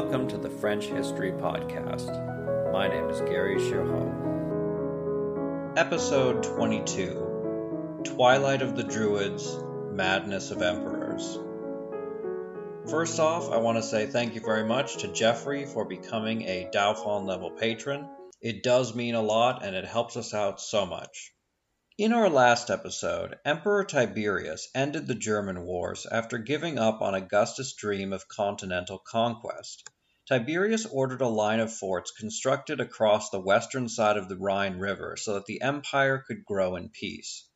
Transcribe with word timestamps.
Welcome 0.00 0.28
to 0.28 0.38
the 0.38 0.48
French 0.48 0.86
History 0.86 1.30
Podcast. 1.30 2.08
My 2.72 2.88
name 2.88 3.10
is 3.10 3.20
Gary 3.20 3.56
Girod. 3.56 4.16
Episode 5.76 6.42
22 6.42 8.00
Twilight 8.04 8.62
of 8.62 8.76
the 8.76 8.82
Druids 8.82 9.58
Madness 9.92 10.52
of 10.52 10.62
Emperors. 10.62 11.38
First 12.90 13.20
off, 13.20 13.52
I 13.52 13.58
want 13.58 13.76
to 13.76 13.82
say 13.82 14.06
thank 14.06 14.34
you 14.34 14.40
very 14.40 14.64
much 14.64 14.96
to 15.02 15.12
Jeffrey 15.12 15.66
for 15.66 15.84
becoming 15.84 16.44
a 16.44 16.70
Dauphin 16.72 17.26
level 17.26 17.50
patron. 17.50 18.08
It 18.40 18.62
does 18.62 18.94
mean 18.94 19.14
a 19.14 19.20
lot 19.20 19.62
and 19.66 19.76
it 19.76 19.84
helps 19.84 20.16
us 20.16 20.32
out 20.32 20.62
so 20.62 20.86
much. 20.86 21.34
In 22.00 22.14
our 22.14 22.30
last 22.30 22.70
episode, 22.70 23.38
Emperor 23.44 23.84
Tiberius 23.84 24.70
ended 24.74 25.06
the 25.06 25.14
German 25.14 25.60
wars 25.64 26.06
after 26.10 26.38
giving 26.38 26.78
up 26.78 27.02
on 27.02 27.14
Augustus' 27.14 27.74
dream 27.74 28.14
of 28.14 28.26
continental 28.26 28.98
conquest. 28.98 29.86
Tiberius 30.26 30.86
ordered 30.86 31.20
a 31.20 31.28
line 31.28 31.60
of 31.60 31.70
forts 31.70 32.10
constructed 32.10 32.80
across 32.80 33.28
the 33.28 33.38
western 33.38 33.86
side 33.86 34.16
of 34.16 34.30
the 34.30 34.38
Rhine 34.38 34.78
River 34.78 35.18
so 35.18 35.34
that 35.34 35.44
the 35.44 35.60
empire 35.60 36.24
could 36.26 36.42
grow 36.42 36.74
in 36.74 36.88
peace. 36.88 37.46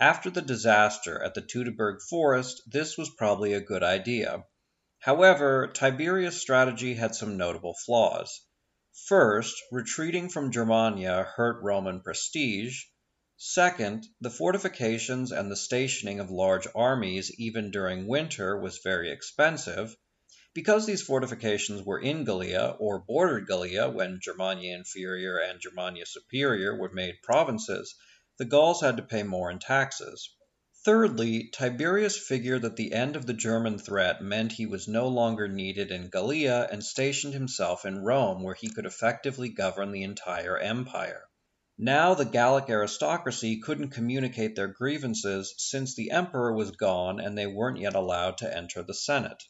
After 0.00 0.28
the 0.28 0.42
disaster 0.42 1.22
at 1.22 1.34
the 1.34 1.42
Teutoburg 1.42 2.02
forest, 2.02 2.62
this 2.66 2.98
was 2.98 3.10
probably 3.10 3.52
a 3.52 3.60
good 3.60 3.84
idea. 3.84 4.44
However, 4.98 5.68
Tiberius' 5.68 6.42
strategy 6.42 6.94
had 6.94 7.14
some 7.14 7.36
notable 7.36 7.74
flaws. 7.74 8.40
First, 9.06 9.54
retreating 9.70 10.30
from 10.30 10.50
Germania 10.50 11.22
hurt 11.36 11.62
Roman 11.62 12.00
prestige. 12.00 12.86
Second, 13.36 14.06
the 14.20 14.30
fortifications 14.30 15.32
and 15.32 15.50
the 15.50 15.56
stationing 15.56 16.20
of 16.20 16.30
large 16.30 16.68
armies 16.72 17.34
even 17.36 17.72
during 17.72 18.06
winter 18.06 18.56
was 18.56 18.78
very 18.78 19.10
expensive. 19.10 19.96
Because 20.54 20.86
these 20.86 21.02
fortifications 21.02 21.82
were 21.82 21.98
in 21.98 22.22
Gallia 22.24 22.76
or 22.78 23.00
bordered 23.00 23.48
Gallia 23.48 23.90
when 23.90 24.20
Germania 24.20 24.76
Inferior 24.76 25.38
and 25.38 25.60
Germania 25.60 26.06
Superior 26.06 26.76
were 26.78 26.92
made 26.92 27.22
provinces, 27.24 27.96
the 28.38 28.44
Gauls 28.44 28.80
had 28.80 28.98
to 28.98 29.02
pay 29.02 29.24
more 29.24 29.50
in 29.50 29.58
taxes. 29.58 30.30
Thirdly, 30.84 31.48
Tiberius 31.52 32.16
figured 32.16 32.62
that 32.62 32.76
the 32.76 32.92
end 32.92 33.16
of 33.16 33.26
the 33.26 33.34
German 33.34 33.80
threat 33.80 34.22
meant 34.22 34.52
he 34.52 34.66
was 34.66 34.86
no 34.86 35.08
longer 35.08 35.48
needed 35.48 35.90
in 35.90 36.08
Gallia 36.08 36.68
and 36.70 36.84
stationed 36.84 37.34
himself 37.34 37.84
in 37.84 37.98
Rome 37.98 38.44
where 38.44 38.54
he 38.54 38.70
could 38.70 38.86
effectively 38.86 39.48
govern 39.48 39.90
the 39.90 40.04
entire 40.04 40.56
empire. 40.56 41.24
Now 41.76 42.14
the 42.14 42.24
Gallic 42.24 42.70
aristocracy 42.70 43.58
couldn't 43.58 43.88
communicate 43.88 44.54
their 44.54 44.68
grievances 44.68 45.54
since 45.58 45.96
the 45.96 46.12
emperor 46.12 46.54
was 46.54 46.70
gone 46.70 47.18
and 47.18 47.36
they 47.36 47.48
weren't 47.48 47.80
yet 47.80 47.96
allowed 47.96 48.38
to 48.38 48.56
enter 48.56 48.84
the 48.84 48.94
Senate. 48.94 49.42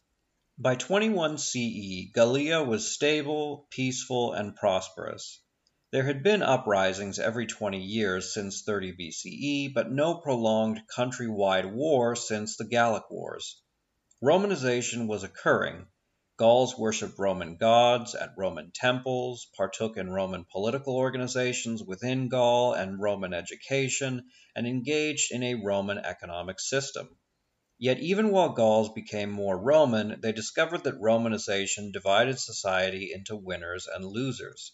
By 0.56 0.76
21 0.76 1.36
CE, 1.36 2.10
Gallia 2.14 2.62
was 2.62 2.90
stable, 2.90 3.66
peaceful, 3.70 4.32
and 4.32 4.56
prosperous. 4.56 5.42
There 5.90 6.04
had 6.04 6.22
been 6.22 6.42
uprisings 6.42 7.18
every 7.18 7.46
20 7.46 7.82
years 7.82 8.32
since 8.32 8.62
30 8.62 8.92
BCE, 8.92 9.74
but 9.74 9.92
no 9.92 10.14
prolonged 10.14 10.80
country-wide 10.88 11.74
war 11.74 12.16
since 12.16 12.56
the 12.56 12.64
Gallic 12.64 13.10
Wars. 13.10 13.60
Romanization 14.22 15.08
was 15.08 15.24
occurring, 15.24 15.88
Gauls 16.36 16.76
worshipped 16.76 17.16
Roman 17.16 17.56
gods 17.56 18.16
at 18.16 18.34
Roman 18.36 18.72
temples, 18.72 19.46
partook 19.56 19.96
in 19.96 20.10
Roman 20.10 20.44
political 20.50 20.96
organizations 20.96 21.80
within 21.80 22.28
Gaul 22.28 22.72
and 22.72 23.00
Roman 23.00 23.32
education, 23.32 24.28
and 24.56 24.66
engaged 24.66 25.30
in 25.30 25.44
a 25.44 25.54
Roman 25.54 25.98
economic 25.98 26.58
system. 26.58 27.16
Yet 27.78 28.00
even 28.00 28.30
while 28.32 28.48
Gauls 28.48 28.92
became 28.92 29.30
more 29.30 29.56
Roman, 29.56 30.20
they 30.20 30.32
discovered 30.32 30.82
that 30.84 31.00
Romanization 31.00 31.92
divided 31.92 32.40
society 32.40 33.12
into 33.12 33.36
winners 33.36 33.86
and 33.86 34.04
losers. 34.04 34.72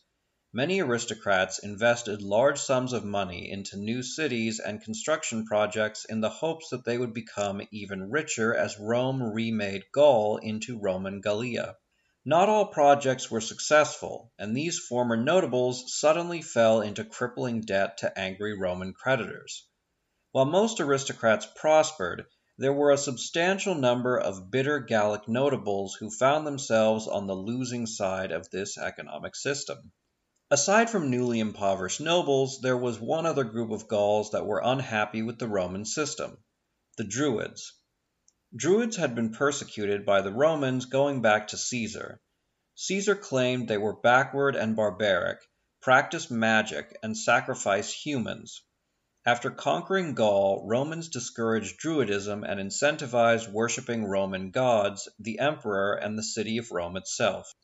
Many 0.53 0.81
aristocrats 0.81 1.61
invested 1.61 2.23
large 2.23 2.59
sums 2.59 2.93
of 2.93 3.05
money 3.05 3.49
into 3.53 3.77
new 3.77 4.03
cities 4.03 4.59
and 4.59 4.83
construction 4.83 5.45
projects 5.45 6.05
in 6.05 6.21
the 6.21 6.29
hopes 6.29 6.71
that 6.71 6.85
they 6.85 6.99
would 6.99 7.15
become 7.15 7.63
even 7.71 8.11
richer 8.11 8.53
as 8.53 8.77
Rome 8.77 9.23
remade 9.23 9.85
Gaul 9.93 10.39
into 10.39 10.81
Roman 10.81 11.21
Gallia. 11.21 11.77
Not 12.25 12.49
all 12.49 12.67
projects 12.67 13.31
were 13.31 13.41
successful, 13.41 14.33
and 14.41 14.57
these 14.57 14.81
former 14.81 15.17
notables 15.17 15.97
suddenly 15.97 16.43
fell 16.43 16.81
into 16.81 17.05
crippling 17.05 17.61
debt 17.61 17.99
to 17.99 18.19
angry 18.19 18.59
Roman 18.59 18.93
creditors. 18.93 19.69
While 20.33 20.47
most 20.47 20.81
aristocrats 20.81 21.47
prospered, 21.55 22.27
there 22.59 22.73
were 22.73 22.91
a 22.91 22.99
substantial 22.99 23.77
number 23.77 24.19
of 24.19 24.51
bitter 24.51 24.81
Gallic 24.81 25.29
notables 25.29 25.95
who 25.95 26.11
found 26.11 26.45
themselves 26.45 27.07
on 27.07 27.29
the 27.29 27.37
losing 27.37 27.87
side 27.87 28.33
of 28.33 28.51
this 28.51 28.77
economic 28.77 29.37
system. 29.37 29.93
Aside 30.53 30.91
from 30.91 31.11
newly 31.11 31.39
impoverished 31.39 32.01
nobles, 32.01 32.61
there 32.61 32.77
was 32.77 32.99
one 32.99 33.25
other 33.25 33.45
group 33.45 33.71
of 33.71 33.87
Gauls 33.87 34.33
that 34.33 34.47
were 34.47 34.61
unhappy 34.65 35.23
with 35.23 35.39
the 35.39 35.47
Roman 35.47 35.85
system 35.85 36.39
the 36.97 37.05
Druids. 37.05 37.73
Druids 38.57 38.97
had 38.97 39.15
been 39.15 39.31
persecuted 39.33 40.05
by 40.05 40.23
the 40.23 40.33
Romans 40.33 40.87
going 40.87 41.23
back 41.23 41.47
to 41.49 41.57
Caesar. 41.57 42.21
Caesar 42.75 43.15
claimed 43.15 43.69
they 43.69 43.79
were 43.79 43.95
backward 43.95 44.57
and 44.57 44.75
barbaric, 44.75 45.39
practiced 45.83 46.33
magic, 46.33 46.99
and 47.01 47.17
sacrificed 47.17 47.95
humans. 48.05 48.61
After 49.25 49.53
conquering 49.53 50.15
Gaul, 50.15 50.67
Romans 50.67 51.11
discouraged 51.11 51.79
Druidism 51.79 52.43
and 52.43 52.59
incentivized 52.59 53.53
worshipping 53.53 54.05
Roman 54.05 54.51
gods, 54.51 55.09
the 55.21 55.39
emperor, 55.39 55.95
and 55.95 56.19
the 56.19 56.25
city 56.25 56.59
of 56.59 56.73
Rome 56.73 56.97
itself. 56.97 57.55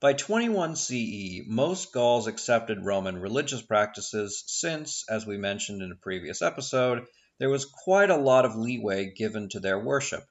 By 0.00 0.12
21 0.12 0.76
CE, 0.76 1.40
most 1.48 1.92
Gauls 1.92 2.28
accepted 2.28 2.84
Roman 2.84 3.18
religious 3.18 3.62
practices 3.62 4.44
since, 4.46 5.02
as 5.10 5.26
we 5.26 5.36
mentioned 5.36 5.82
in 5.82 5.90
a 5.90 5.96
previous 5.96 6.40
episode, 6.40 7.04
there 7.40 7.50
was 7.50 7.64
quite 7.64 8.08
a 8.08 8.16
lot 8.16 8.44
of 8.44 8.54
leeway 8.54 9.12
given 9.12 9.48
to 9.48 9.58
their 9.58 9.76
worship. 9.76 10.24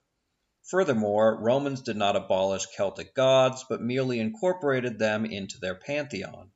Furthermore, 0.69 1.38
Romans 1.41 1.81
did 1.81 1.97
not 1.97 2.16
abolish 2.16 2.66
Celtic 2.78 3.13
gods, 3.13 3.66
but 3.67 3.81
merely 3.81 4.22
incorporated 4.22 5.00
them 5.00 5.25
into 5.25 5.59
their 5.59 5.75
pantheon. 5.75 6.53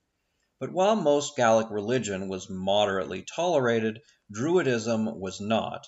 But 0.57 0.71
while 0.71 0.95
most 0.95 1.35
Gallic 1.35 1.69
religion 1.69 2.29
was 2.29 2.49
moderately 2.49 3.23
tolerated, 3.23 3.99
Druidism 4.31 5.19
was 5.19 5.41
not. 5.41 5.85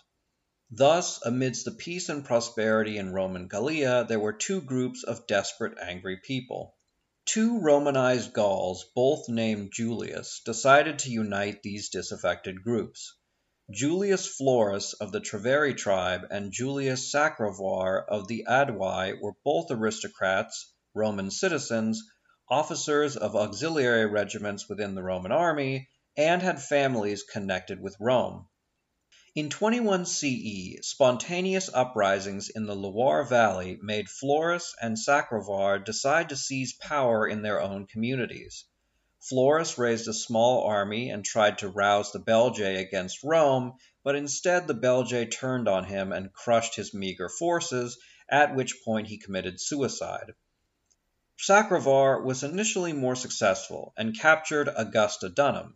Thus, 0.69 1.22
amidst 1.25 1.63
the 1.63 1.72
peace 1.72 2.09
and 2.09 2.25
prosperity 2.25 2.97
in 2.97 3.13
Roman 3.13 3.47
Gallia, 3.47 4.03
there 4.03 4.19
were 4.19 4.34
two 4.34 4.59
groups 4.59 5.03
of 5.03 5.25
desperate, 5.25 5.78
angry 5.81 6.19
people. 6.22 6.75
Two 7.25 7.59
Romanized 7.61 8.34
Gauls, 8.34 8.84
both 8.94 9.29
named 9.29 9.72
Julius, 9.72 10.41
decided 10.44 11.00
to 11.00 11.09
unite 11.09 11.63
these 11.63 11.88
disaffected 11.88 12.61
groups. 12.61 13.16
Julius 13.72 14.28
Florus 14.28 14.94
of 14.94 15.13
the 15.13 15.22
Treveri 15.22 15.73
tribe 15.73 16.28
and 16.29 16.51
Julius 16.51 17.09
Sacrovir 17.09 18.03
of 18.09 18.28
the 18.28 18.45
Aedui 18.47 19.22
were 19.22 19.35
both 19.45 19.72
aristocrats, 19.72 20.73
Roman 20.94 21.31
citizens, 21.31 22.03
officers 22.50 23.16
of 23.16 23.38
auxiliary 23.38 24.05
regiments 24.05 24.67
within 24.67 24.94
the 24.94 25.03
Roman 25.03 25.31
army, 25.31 25.88
and 26.17 26.41
had 26.41 26.61
families 26.61 27.23
connected 27.23 27.79
with 27.79 27.95
Rome. 28.01 28.50
In 29.36 29.50
21 29.50 30.06
CE, 30.06 30.78
spontaneous 30.84 31.68
uprisings 31.74 32.50
in 32.50 32.68
the 32.68 32.76
Loire 32.76 33.24
Valley 33.24 33.80
made 33.82 34.06
Florus 34.08 34.76
and 34.80 34.96
Sacrovir 34.96 35.84
decide 35.84 36.30
to 36.30 36.36
seize 36.36 36.74
power 36.74 37.28
in 37.28 37.42
their 37.42 37.60
own 37.60 37.88
communities. 37.88 38.66
Florus 39.20 39.80
raised 39.80 40.08
a 40.08 40.14
small 40.14 40.66
army 40.66 41.09
and 41.09 41.26
tried 41.26 41.58
to 41.58 41.68
rouse 41.68 42.12
the 42.12 42.20
Belgae 42.20 42.80
against 42.80 43.24
Rome, 43.24 43.74
but 44.03 44.16
instead 44.16 44.68
the 44.68 44.76
Belgae 44.76 45.26
turned 45.32 45.68
on 45.68 45.86
him 45.86 46.12
and 46.12 46.32
crushed 46.32 46.76
his 46.76 46.94
meager 46.94 47.28
forces, 47.28 47.97
at 48.29 48.53
which 48.53 48.84
point 48.86 49.08
he 49.08 49.18
committed 49.18 49.59
suicide. 49.59 50.36
Sacrovir 51.40 52.24
was 52.24 52.44
initially 52.44 52.94
more 52.94 53.16
successful 53.16 53.94
and 53.97 54.16
captured 54.16 54.68
Augustodunum. 54.68 55.74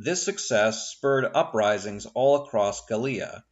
This 0.00 0.22
success 0.22 0.90
spurred 0.90 1.28
uprisings 1.34 2.06
all 2.14 2.44
across 2.44 2.86
Gallia. 2.86 3.44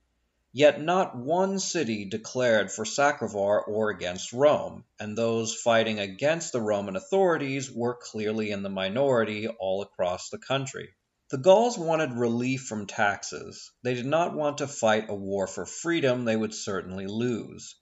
Yet 0.53 0.81
not 0.81 1.17
one 1.17 1.59
city 1.59 2.05
declared 2.05 2.71
for 2.71 2.85
Sacrovir 2.85 3.67
or 3.67 3.91
against 3.91 4.33
Rome, 4.33 4.85
and 5.01 5.19
those 5.19 5.57
fighting 5.57 5.99
against 5.99 6.53
the 6.53 6.61
Roman 6.61 6.95
authorities 6.95 7.69
were 7.73 7.97
clearly 7.97 8.53
in 8.53 8.63
the 8.63 8.69
minority 8.69 9.49
all 9.49 9.83
across 9.83 10.31
the 10.31 10.39
country. 10.39 10.91
The 11.31 11.39
Gauls 11.39 11.77
wanted 11.77 12.13
relief 12.13 12.63
from 12.63 12.87
taxes. 12.87 13.73
They 13.83 13.95
did 13.95 14.07
not 14.07 14.33
want 14.33 14.59
to 14.59 14.69
fight 14.69 15.11
a 15.11 15.17
war 15.17 15.49
for 15.49 15.67
freedom 15.67 16.25
they 16.25 16.37
would 16.37 16.55
certainly 16.55 17.09
lose. 17.09 17.75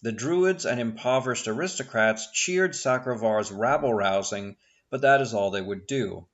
The 0.00 0.12
Druids 0.12 0.64
and 0.64 0.80
impoverished 0.80 1.48
aristocrats 1.48 2.30
cheered 2.32 2.72
Sacrovir's 2.72 3.52
rabble 3.52 3.92
rousing, 3.92 4.56
but 4.88 5.02
that 5.02 5.20
is 5.20 5.34
all 5.34 5.50
they 5.50 5.60
would 5.60 5.86
do. 5.86 6.26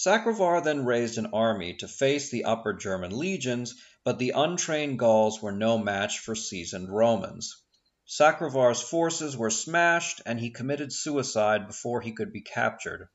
Sacrovir 0.00 0.62
then 0.62 0.84
raised 0.84 1.18
an 1.18 1.30
army 1.32 1.74
to 1.74 1.88
face 1.88 2.30
the 2.30 2.44
Upper 2.44 2.72
German 2.72 3.10
legions, 3.18 3.74
but 4.04 4.20
the 4.20 4.30
untrained 4.30 4.96
Gauls 4.96 5.42
were 5.42 5.50
no 5.50 5.76
match 5.76 6.20
for 6.20 6.36
seasoned 6.36 6.88
Romans. 6.88 7.60
Sacrovir's 8.06 8.80
forces 8.80 9.36
were 9.36 9.50
smashed 9.50 10.22
and 10.24 10.38
he 10.38 10.50
committed 10.50 10.92
suicide 10.92 11.66
before 11.66 12.00
he 12.00 12.12
could 12.12 12.32
be 12.32 12.42
captured. 12.42 13.08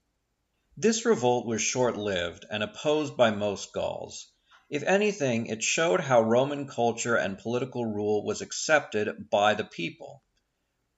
This 0.75 1.05
revolt 1.05 1.45
was 1.45 1.61
short 1.61 1.95
lived 1.95 2.45
and 2.51 2.61
opposed 2.61 3.15
by 3.15 3.31
most 3.31 3.71
Gauls. 3.71 4.29
If 4.69 4.83
anything, 4.83 5.45
it 5.45 5.63
showed 5.63 6.01
how 6.01 6.19
Roman 6.19 6.67
culture 6.67 7.15
and 7.15 7.37
political 7.37 7.85
rule 7.85 8.25
was 8.25 8.41
accepted 8.41 9.29
by 9.29 9.53
the 9.53 9.63
people. 9.63 10.21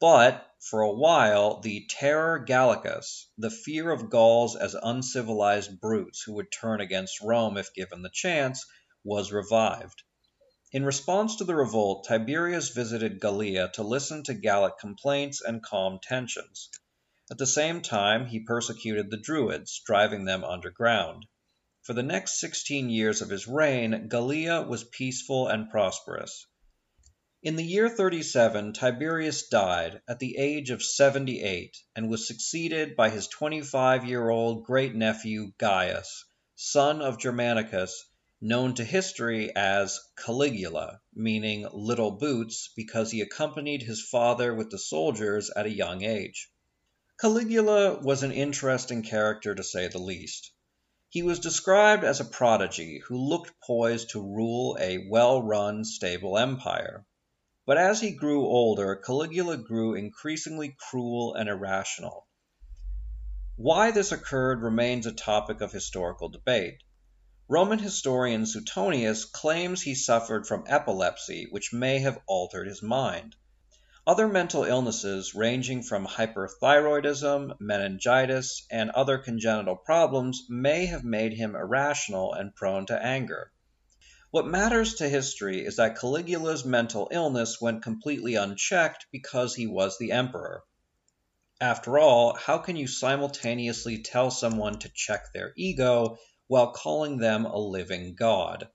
But, 0.02 0.46
for 0.60 0.82
a 0.82 0.92
while, 0.92 1.62
the 1.62 1.88
terror 1.90 2.40
Gallicus, 2.40 3.30
the 3.38 3.50
fear 3.50 3.92
of 3.92 4.10
Gauls 4.10 4.58
as 4.58 4.76
uncivilized 4.76 5.80
brutes 5.80 6.22
who 6.22 6.34
would 6.34 6.52
turn 6.52 6.82
against 6.82 7.22
Rome 7.22 7.56
if 7.56 7.74
given 7.74 8.02
the 8.02 8.10
chance, 8.12 8.66
was 9.06 9.32
revived. 9.32 10.04
In 10.74 10.84
response 10.84 11.38
to 11.38 11.46
the 11.46 11.56
revolt, 11.56 12.06
Tiberius 12.10 12.72
visited 12.72 13.22
Gallia 13.22 13.70
to 13.76 13.84
listen 13.84 14.22
to 14.24 14.34
Gallic 14.34 14.78
complaints 14.80 15.40
and 15.42 15.64
calm 15.64 16.00
tensions. 16.04 16.70
At 17.32 17.38
the 17.38 17.48
same 17.48 17.82
time, 17.82 18.26
he 18.26 18.42
persecuted 18.42 19.10
the 19.10 19.16
Druids, 19.16 19.82
driving 19.86 20.26
them 20.26 20.44
underground. 20.44 21.26
For 21.84 21.94
the 21.94 22.04
next 22.04 22.42
sixteen 22.42 22.90
years 22.90 23.22
of 23.22 23.30
his 23.30 23.48
reign, 23.48 24.10
Gallia 24.10 24.62
was 24.64 24.84
peaceful 24.84 25.48
and 25.48 25.70
prosperous. 25.70 26.46
In 27.46 27.58
the 27.58 27.64
year 27.64 27.88
37 27.88 28.74
Tiberius 28.74 29.48
died, 29.50 30.02
at 30.08 30.18
the 30.18 30.36
age 30.36 30.72
of 30.72 30.82
seventy 30.84 31.44
eight, 31.44 31.78
and 31.96 32.10
was 32.10 32.28
succeeded 32.28 32.96
by 32.96 33.12
his 33.12 33.28
twenty 33.28 33.62
five 33.62 34.04
year 34.04 34.28
old 34.32 34.64
great 34.64 34.96
nephew 34.96 35.52
Gaius, 35.60 36.26
son 36.56 37.04
of 37.04 37.20
Germanicus 37.20 38.04
known 38.42 38.74
to 38.74 38.84
history 38.84 39.56
as 39.56 40.00
Caligula, 40.18 41.02
meaning 41.14 41.68
"little 41.72 42.10
boots," 42.10 42.72
because 42.76 43.12
he 43.12 43.22
accompanied 43.22 43.84
his 43.84 44.02
father 44.02 44.52
with 44.56 44.72
the 44.72 44.80
soldiers 44.80 45.52
at 45.56 45.68
a 45.68 45.72
young 45.72 46.04
age. 46.04 46.50
Caligula 47.22 48.00
was 48.02 48.24
an 48.24 48.32
interesting 48.32 49.04
character 49.04 49.54
to 49.54 49.64
say 49.64 49.88
the 49.88 50.00
least. 50.00 50.50
He 51.10 51.22
was 51.22 51.38
described 51.38 52.04
as 52.04 52.20
a 52.20 52.26
prodigy 52.26 53.04
who 53.06 53.20
looked 53.20 53.52
poised 53.62 54.10
to 54.10 54.20
rule 54.20 54.76
a 54.82 55.06
well 55.12 55.44
run, 55.44 55.86
stable 55.86 56.40
empire. 56.40 57.06
But 57.68 57.80
as 57.80 58.00
he 58.00 58.12
grew 58.12 58.46
older, 58.46 58.96
Caligula 58.96 59.58
grew 59.58 59.96
increasingly 59.96 60.76
cruel 60.78 61.34
and 61.34 61.50
irrational. 61.50 62.28
Why 63.56 63.90
this 63.90 64.12
occurred 64.12 64.62
remains 64.62 65.08
a 65.08 65.12
topic 65.12 65.62
of 65.62 65.72
historical 65.72 66.30
debate. 66.30 66.84
Roman 67.48 67.80
historian 67.80 68.46
Suetonius 68.46 69.26
claims 69.26 69.82
he 69.82 69.96
suffered 69.96 70.46
from 70.46 70.66
epilepsy 70.68 71.48
which 71.50 71.74
may 71.74 71.98
have 72.00 72.22
altered 72.28 72.68
his 72.68 72.84
mind. 72.84 73.36
Other 74.06 74.28
mental 74.28 74.64
illnesses 74.64 75.34
ranging 75.34 75.82
from 75.82 76.06
hyperthyroidism, 76.06 77.60
meningitis, 77.60 78.64
and 78.70 78.92
other 78.92 79.18
congenital 79.18 79.76
problems 79.76 80.46
may 80.50 80.86
have 80.86 81.04
made 81.04 81.34
him 81.34 81.56
irrational 81.56 82.32
and 82.32 82.54
prone 82.56 82.86
to 82.86 83.04
anger. 83.04 83.52
What 84.36 84.48
matters 84.48 84.96
to 84.96 85.08
history 85.08 85.66
is 85.66 85.78
that 85.78 85.98
Caligula's 85.98 86.66
mental 86.66 87.08
illness 87.10 87.62
went 87.62 87.84
completely 87.84 88.36
unchecked 88.36 89.06
because 89.10 89.56
he 89.56 89.66
was 89.66 89.98
the 89.98 90.12
emperor. 90.12 90.66
After 91.62 91.98
all, 91.98 92.34
how 92.34 92.58
can 92.58 92.76
you 92.76 92.86
simultaneously 92.86 94.00
tell 94.00 94.30
someone 94.30 94.78
to 94.80 94.92
check 94.94 95.32
their 95.32 95.54
ego 95.56 96.18
while 96.48 96.74
calling 96.74 97.16
them 97.16 97.46
a 97.46 97.58
living 97.58 98.14
god. 98.14 98.68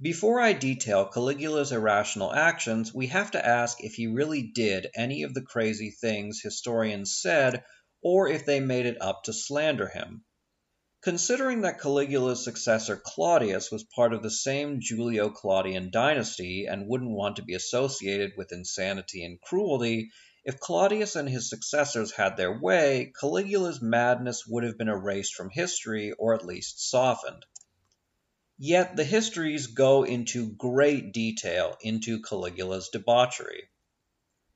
Before 0.00 0.40
I 0.40 0.54
detail 0.54 1.04
Caligula's 1.04 1.70
irrational 1.70 2.32
actions, 2.32 2.94
we 2.94 3.08
have 3.08 3.32
to 3.32 3.46
ask 3.46 3.84
if 3.84 3.96
he 3.96 4.06
really 4.06 4.40
did 4.44 4.90
any 4.94 5.24
of 5.24 5.34
the 5.34 5.42
crazy 5.42 5.90
things 5.90 6.40
historians 6.40 7.14
said 7.20 7.64
or 8.00 8.28
if 8.28 8.46
they 8.46 8.60
made 8.60 8.86
it 8.86 8.96
up 9.02 9.24
to 9.24 9.34
slander 9.34 9.88
him. 9.88 10.24
Considering 11.00 11.60
that 11.60 11.78
Caligula's 11.78 12.42
successor 12.42 12.96
Claudius 12.96 13.70
was 13.70 13.84
part 13.84 14.12
of 14.12 14.22
the 14.22 14.30
same 14.30 14.80
Julio 14.80 15.30
Claudian 15.30 15.90
dynasty 15.90 16.66
and 16.66 16.88
wouldn't 16.88 17.12
want 17.12 17.36
to 17.36 17.44
be 17.44 17.54
associated 17.54 18.32
with 18.36 18.50
insanity 18.50 19.24
and 19.24 19.40
cruelty, 19.40 20.10
if 20.44 20.58
Claudius 20.58 21.14
and 21.14 21.28
his 21.28 21.48
successors 21.48 22.10
had 22.10 22.36
their 22.36 22.58
way, 22.58 23.12
Caligula's 23.20 23.80
madness 23.80 24.44
would 24.46 24.64
have 24.64 24.76
been 24.76 24.88
erased 24.88 25.34
from 25.34 25.50
history 25.50 26.12
or 26.12 26.34
at 26.34 26.44
least 26.44 26.90
softened. 26.90 27.46
Yet 28.58 28.96
the 28.96 29.04
histories 29.04 29.68
go 29.68 30.02
into 30.02 30.50
great 30.50 31.12
detail 31.12 31.76
into 31.80 32.20
Caligula's 32.20 32.88
debauchery. 32.88 33.68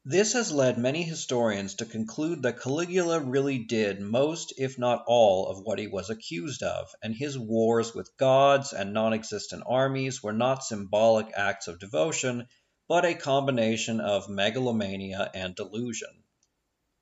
This 0.05 0.33
has 0.33 0.51
led 0.51 0.79
many 0.79 1.05
historians 1.05 1.77
to 1.77 1.87
conclude 1.87 2.43
that 2.43 2.59
Caligula 2.61 3.21
really 3.21 3.59
did 3.59 4.01
most, 4.01 4.53
if 4.59 4.77
not 4.77 5.05
all, 5.07 5.47
of 5.47 5.61
what 5.61 5.79
he 5.79 5.87
was 5.87 6.11
accused 6.11 6.65
of, 6.65 6.93
and 7.05 7.15
his 7.15 7.39
wars 7.39 7.95
with 7.95 8.17
gods 8.17 8.73
and 8.73 8.93
non 8.93 9.15
existent 9.15 9.63
armies 9.65 10.21
were 10.21 10.33
not 10.33 10.65
symbolic 10.65 11.29
acts 11.37 11.69
of 11.69 11.79
devotion, 11.79 12.49
but 12.89 13.05
a 13.05 13.15
combination 13.15 14.01
of 14.01 14.29
megalomania 14.29 15.31
and 15.35 15.55
delusion. 15.55 16.25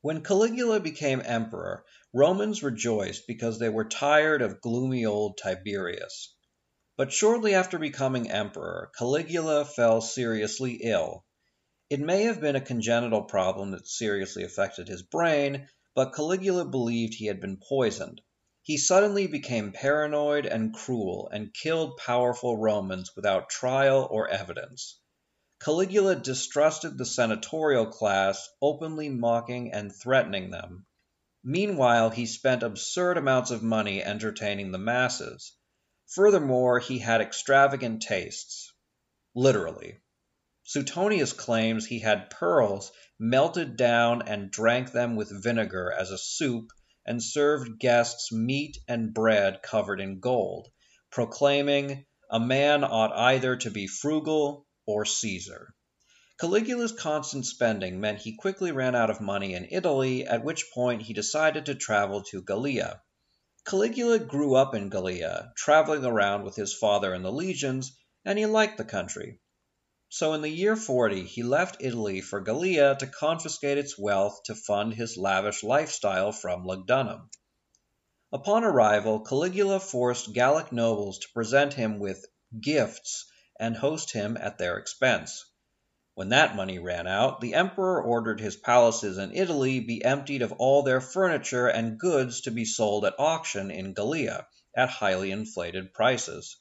When 0.03 0.23
Caligula 0.23 0.79
became 0.79 1.23
emperor, 1.25 1.87
Romans 2.13 2.63
rejoiced 2.63 3.27
because 3.27 3.59
they 3.59 3.71
were 3.71 3.87
tired 3.87 4.43
of 4.43 4.61
gloomy 4.61 5.07
old 5.07 5.39
Tiberius. 5.43 6.35
But 6.99 7.15
shortly 7.15 7.55
after 7.55 7.79
becoming 7.79 8.31
emperor, 8.31 8.91
Caligula 8.99 9.65
fell 9.65 10.03
seriously 10.03 10.81
ill. 10.83 11.25
It 11.91 11.99
may 11.99 12.23
have 12.23 12.41
been 12.41 12.55
a 12.55 12.61
congenital 12.61 13.25
problem 13.25 13.73
that 13.73 13.89
seriously 13.89 14.45
affected 14.45 14.87
his 14.87 15.03
brain, 15.03 15.69
but 15.93 16.15
Caligula 16.15 16.65
believed 16.65 17.15
he 17.15 17.27
had 17.27 17.41
been 17.41 17.57
poisoned. 17.57 18.21
He 18.63 18.77
suddenly 18.77 19.27
became 19.27 19.73
paranoid 19.73 20.47
and 20.47 20.73
cruel 20.73 21.29
and 21.33 21.53
killed 21.53 21.97
powerful 21.97 22.57
Romans 22.57 23.17
without 23.17 23.51
trial 23.51 24.07
or 24.09 24.29
evidence. 24.29 25.01
Caligula 25.59 26.15
distrusted 26.15 26.97
the 26.97 27.05
senatorial 27.05 27.87
class, 27.87 28.49
openly 28.63 29.09
mocking 29.09 29.73
and 29.73 29.93
threatening 29.93 30.51
them. 30.51 30.87
Meanwhile 31.43 32.11
he 32.11 32.27
spent 32.27 32.63
absurd 32.63 33.19
amounts 33.19 33.51
of 33.51 33.65
money 33.65 34.01
entertaining 34.01 34.71
the 34.71 34.79
masses. 34.79 35.57
Furthermore, 36.07 36.79
he 36.79 37.01
had 37.01 37.21
extravagant 37.21 38.03
tastes. 38.03 38.73
Literally. 39.35 39.99
Suetonius 40.73 41.33
claims 41.33 41.85
he 41.85 41.99
had 41.99 42.31
pearls 42.31 42.93
melted 43.19 43.77
down 43.77 44.23
and 44.23 44.53
drank 44.53 44.93
them 44.93 45.17
with 45.17 45.43
vinegar 45.43 45.91
as 45.91 46.13
a 46.13 46.17
soup 46.17 46.71
and 47.05 47.21
served 47.21 47.81
guests 47.81 48.31
meat 48.31 48.79
and 48.87 49.13
bread 49.13 49.63
covered 49.65 50.01
in 50.01 50.21
gold, 50.21 50.69
proclaiming, 51.11 52.07
"A 52.31 52.39
man 52.39 52.85
ought 52.85 53.11
either 53.13 53.57
to 53.57 53.69
be 53.69 53.89
frugal 53.89 54.65
or 54.87 55.05
Caesar. 55.05 55.75
Caligula's 56.39 56.93
constant 56.93 57.47
spending 57.47 57.99
meant 57.99 58.21
he 58.21 58.37
quickly 58.37 58.71
ran 58.71 58.95
out 58.95 59.11
of 59.11 59.21
money 59.21 59.55
in 59.55 59.67
Italy, 59.73 60.25
at 60.25 60.45
which 60.45 60.71
point 60.73 61.03
he 61.03 61.13
decided 61.13 61.67
to 61.67 61.75
travel 61.75 62.23
to 62.23 62.43
Gallia. 62.43 63.03
Caligula 63.67 64.21
grew 64.21 64.55
up 64.55 64.77
in 64.77 64.89
Gallia, 64.89 65.53
traveling 65.57 66.05
around 66.05 66.45
with 66.45 66.55
his 66.55 66.73
father 66.73 67.13
in 67.13 67.25
the 67.25 67.33
legions, 67.33 67.99
and 68.25 68.39
he 68.39 68.47
liked 68.47 68.79
the 68.79 68.85
country. 68.85 69.41
So 70.13 70.33
in 70.35 70.43
the 70.43 70.49
year 70.49 70.75
40 70.75 71.23
he 71.23 71.45
left 71.45 71.77
Italy 71.79 72.21
for 72.21 72.41
Gallia 72.41 72.97
to 72.97 73.07
confiscate 73.07 73.79
its 73.79 73.97
wealth 73.97 74.43
to 74.47 74.57
fund 74.57 74.93
his 74.93 75.17
lavish 75.17 75.63
lifestyle 75.63 76.33
from 76.33 76.65
Lugdunum. 76.65 77.31
Upon 78.33 78.65
arrival, 78.65 79.21
Caligula 79.21 79.79
forced 79.79 80.33
Gallic 80.33 80.73
nobles 80.73 81.21
to 81.21 81.29
present 81.33 81.75
him 81.75 82.01
with 82.01 82.27
gifts 82.61 83.31
and 83.61 83.77
host 83.77 84.11
him 84.11 84.37
at 84.37 84.59
their 84.59 84.79
expense. 84.79 85.45
When 86.15 86.31
that 86.31 86.57
money 86.57 86.81
ran 86.81 87.07
out, 87.07 87.41
the 87.41 87.55
emperor 87.55 88.03
ordered 88.03 88.41
his 88.41 88.57
palaces 88.57 89.17
in 89.17 89.33
Italy 89.33 89.79
be 89.79 90.05
emptied 90.05 90.43
of 90.43 90.51
all 90.59 90.83
their 90.83 91.01
furniture 91.01 91.69
and 91.69 92.01
goods 92.01 92.41
to 92.41 92.51
be 92.51 92.65
sold 92.65 93.05
at 93.05 93.15
auction 93.17 93.71
in 93.71 93.95
Gallia 93.95 94.49
at 94.77 94.91
highly 94.91 95.31
inflated 95.31 95.95
prices. 95.95 96.57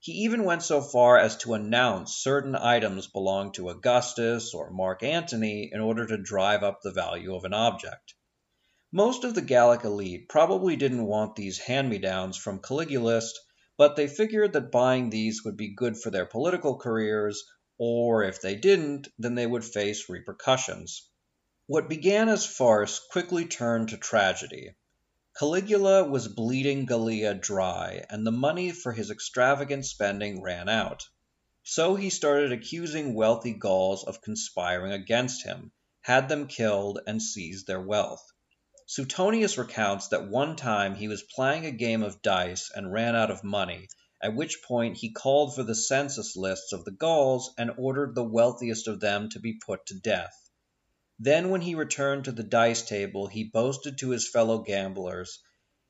He 0.00 0.12
even 0.24 0.44
went 0.44 0.62
so 0.62 0.80
far 0.80 1.18
as 1.18 1.36
to 1.38 1.54
announce 1.54 2.16
certain 2.18 2.54
items 2.54 3.08
belonged 3.08 3.54
to 3.54 3.68
Augustus 3.68 4.54
or 4.54 4.70
Mark 4.70 5.02
Antony 5.02 5.70
in 5.72 5.80
order 5.80 6.06
to 6.06 6.16
drive 6.16 6.62
up 6.62 6.82
the 6.82 6.92
value 6.92 7.34
of 7.34 7.44
an 7.44 7.52
object. 7.52 8.14
Most 8.92 9.24
of 9.24 9.34
the 9.34 9.42
Gallic 9.42 9.84
elite 9.84 10.28
probably 10.28 10.76
didn't 10.76 11.04
want 11.06 11.34
these 11.34 11.58
hand 11.58 11.90
me 11.90 11.98
downs 11.98 12.36
from 12.36 12.60
Caligulist 12.60 13.38
but 13.78 13.94
they 13.94 14.08
figured 14.08 14.52
that 14.52 14.72
buying 14.72 15.08
these 15.08 15.44
would 15.44 15.56
be 15.56 15.74
good 15.74 15.96
for 15.96 16.10
their 16.10 16.26
political 16.26 16.76
careers, 16.76 17.44
or 17.78 18.24
if 18.24 18.40
they 18.40 18.56
didn't, 18.56 19.06
then 19.18 19.36
they 19.36 19.46
would 19.46 19.64
face 19.64 20.08
repercussions. 20.08 21.08
What 21.66 21.88
began 21.88 22.28
as 22.28 22.44
farce 22.44 23.00
quickly 23.12 23.46
turned 23.46 23.90
to 23.90 23.96
tragedy. 23.96 24.74
Caligula 25.38 26.02
was 26.02 26.26
bleeding 26.26 26.84
Gallia 26.84 27.32
dry, 27.32 28.04
and 28.10 28.26
the 28.26 28.32
money 28.32 28.72
for 28.72 28.92
his 28.92 29.08
extravagant 29.08 29.86
spending 29.86 30.42
ran 30.42 30.68
out. 30.68 31.08
So 31.62 31.94
he 31.94 32.10
started 32.10 32.50
accusing 32.50 33.14
wealthy 33.14 33.52
Gauls 33.52 34.02
of 34.02 34.20
conspiring 34.20 34.90
against 34.90 35.44
him, 35.44 35.70
had 36.00 36.28
them 36.28 36.48
killed, 36.48 36.98
and 37.06 37.22
seized 37.22 37.68
their 37.68 37.80
wealth. 37.80 38.32
Suetonius 38.86 39.56
recounts 39.56 40.08
that 40.08 40.28
one 40.28 40.56
time 40.56 40.96
he 40.96 41.06
was 41.06 41.22
playing 41.22 41.66
a 41.66 41.70
game 41.70 42.02
of 42.02 42.20
dice 42.20 42.72
and 42.74 42.92
ran 42.92 43.14
out 43.14 43.30
of 43.30 43.44
money, 43.44 43.86
at 44.20 44.34
which 44.34 44.64
point 44.64 44.96
he 44.96 45.12
called 45.12 45.54
for 45.54 45.62
the 45.62 45.76
census 45.76 46.34
lists 46.34 46.72
of 46.72 46.84
the 46.84 46.90
Gauls 46.90 47.54
and 47.56 47.70
ordered 47.78 48.16
the 48.16 48.24
wealthiest 48.24 48.88
of 48.88 48.98
them 48.98 49.28
to 49.28 49.38
be 49.38 49.60
put 49.64 49.86
to 49.86 49.94
death. 49.94 50.47
Then 51.20 51.50
when 51.50 51.62
he 51.62 51.74
returned 51.74 52.26
to 52.26 52.30
the 52.32 52.44
dice 52.44 52.82
table 52.82 53.26
he 53.26 53.42
boasted 53.42 53.98
to 53.98 54.10
his 54.10 54.28
fellow 54.30 54.60
gamblers, 54.60 55.40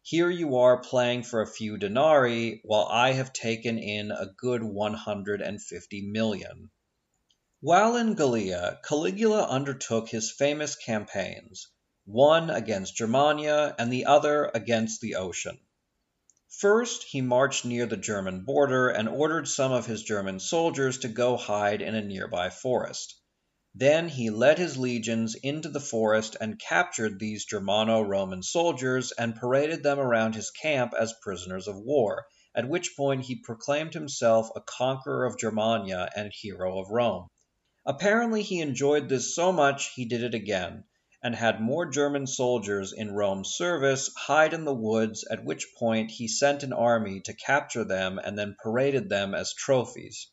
Here 0.01 0.31
you 0.31 0.57
are 0.57 0.81
playing 0.81 1.25
for 1.25 1.43
a 1.43 1.47
few 1.47 1.77
denarii, 1.77 2.63
while 2.65 2.87
I 2.91 3.13
have 3.13 3.35
taken 3.35 3.79
in 3.79 4.11
a 4.11 4.25
good 4.39 4.63
one 4.63 4.95
hundred 4.95 5.43
and 5.43 5.63
fifty 5.63 6.01
million. 6.01 6.71
While 7.61 7.95
in 7.97 8.15
Gallia, 8.15 8.81
Caligula 8.83 9.43
undertook 9.47 10.09
his 10.09 10.33
famous 10.33 10.77
campaigns 10.77 11.69
one 12.07 12.49
against 12.49 12.97
Germania 12.97 13.75
and 13.79 13.93
the 13.93 14.07
other 14.07 14.51
against 14.55 15.03
the 15.03 15.17
Ocean. 15.17 15.61
First 16.49 17.03
he 17.03 17.21
marched 17.21 17.67
near 17.67 17.85
the 17.85 17.99
German 17.99 18.47
border 18.47 18.89
and 18.89 19.07
ordered 19.07 19.47
some 19.47 19.73
of 19.73 19.85
his 19.85 20.03
German 20.03 20.41
soldiers 20.41 20.97
to 21.01 21.09
go 21.09 21.37
hide 21.37 21.83
in 21.83 21.95
a 21.95 22.01
nearby 22.01 22.49
forest. 22.49 23.18
Then 23.81 24.09
he 24.09 24.29
led 24.31 24.59
his 24.59 24.77
legions 24.77 25.37
into 25.37 25.69
the 25.69 25.79
forest 25.79 26.35
and 26.41 26.59
captured 26.59 27.21
these 27.21 27.45
Germano 27.45 28.01
Roman 28.03 28.43
soldiers 28.43 29.13
and 29.13 29.37
paraded 29.37 29.85
them 29.85 30.01
around 30.01 30.35
his 30.35 30.51
camp 30.51 30.95
as 30.99 31.15
prisoners 31.23 31.69
of 31.69 31.77
war, 31.77 32.27
at 32.57 32.69
which 32.69 32.97
point 32.97 33.27
he 33.27 33.37
proclaimed 33.37 33.95
himself 33.95 34.51
a 34.57 34.61
conqueror 34.63 35.25
of 35.25 35.39
Germania 35.39 36.11
and 36.17 36.33
hero 36.33 36.81
of 36.81 36.91
Rome. 36.91 37.29
Apparently 37.87 38.43
he 38.43 38.61
enjoyed 38.61 39.09
this 39.09 39.33
so 39.33 39.53
much 39.53 39.93
he 39.95 40.05
did 40.07 40.25
it 40.25 40.35
again 40.35 40.83
and 41.23 41.37
had 41.37 41.61
more 41.61 41.87
German 41.87 42.27
soldiers 42.27 42.93
in 42.93 43.13
Rome's 43.15 43.55
service 43.55 44.11
hide 44.17 44.55
in 44.55 44.65
the 44.65 44.75
woods, 44.75 45.25
at 45.31 45.45
which 45.45 45.73
point 45.79 46.11
he 46.11 46.27
sent 46.27 46.65
an 46.65 46.73
army 46.73 47.21
to 47.21 47.33
capture 47.33 47.85
them 47.85 48.19
and 48.19 48.37
then 48.37 48.57
paraded 48.61 49.09
them 49.09 49.37
as 49.37 49.55
trophies. 49.55 50.27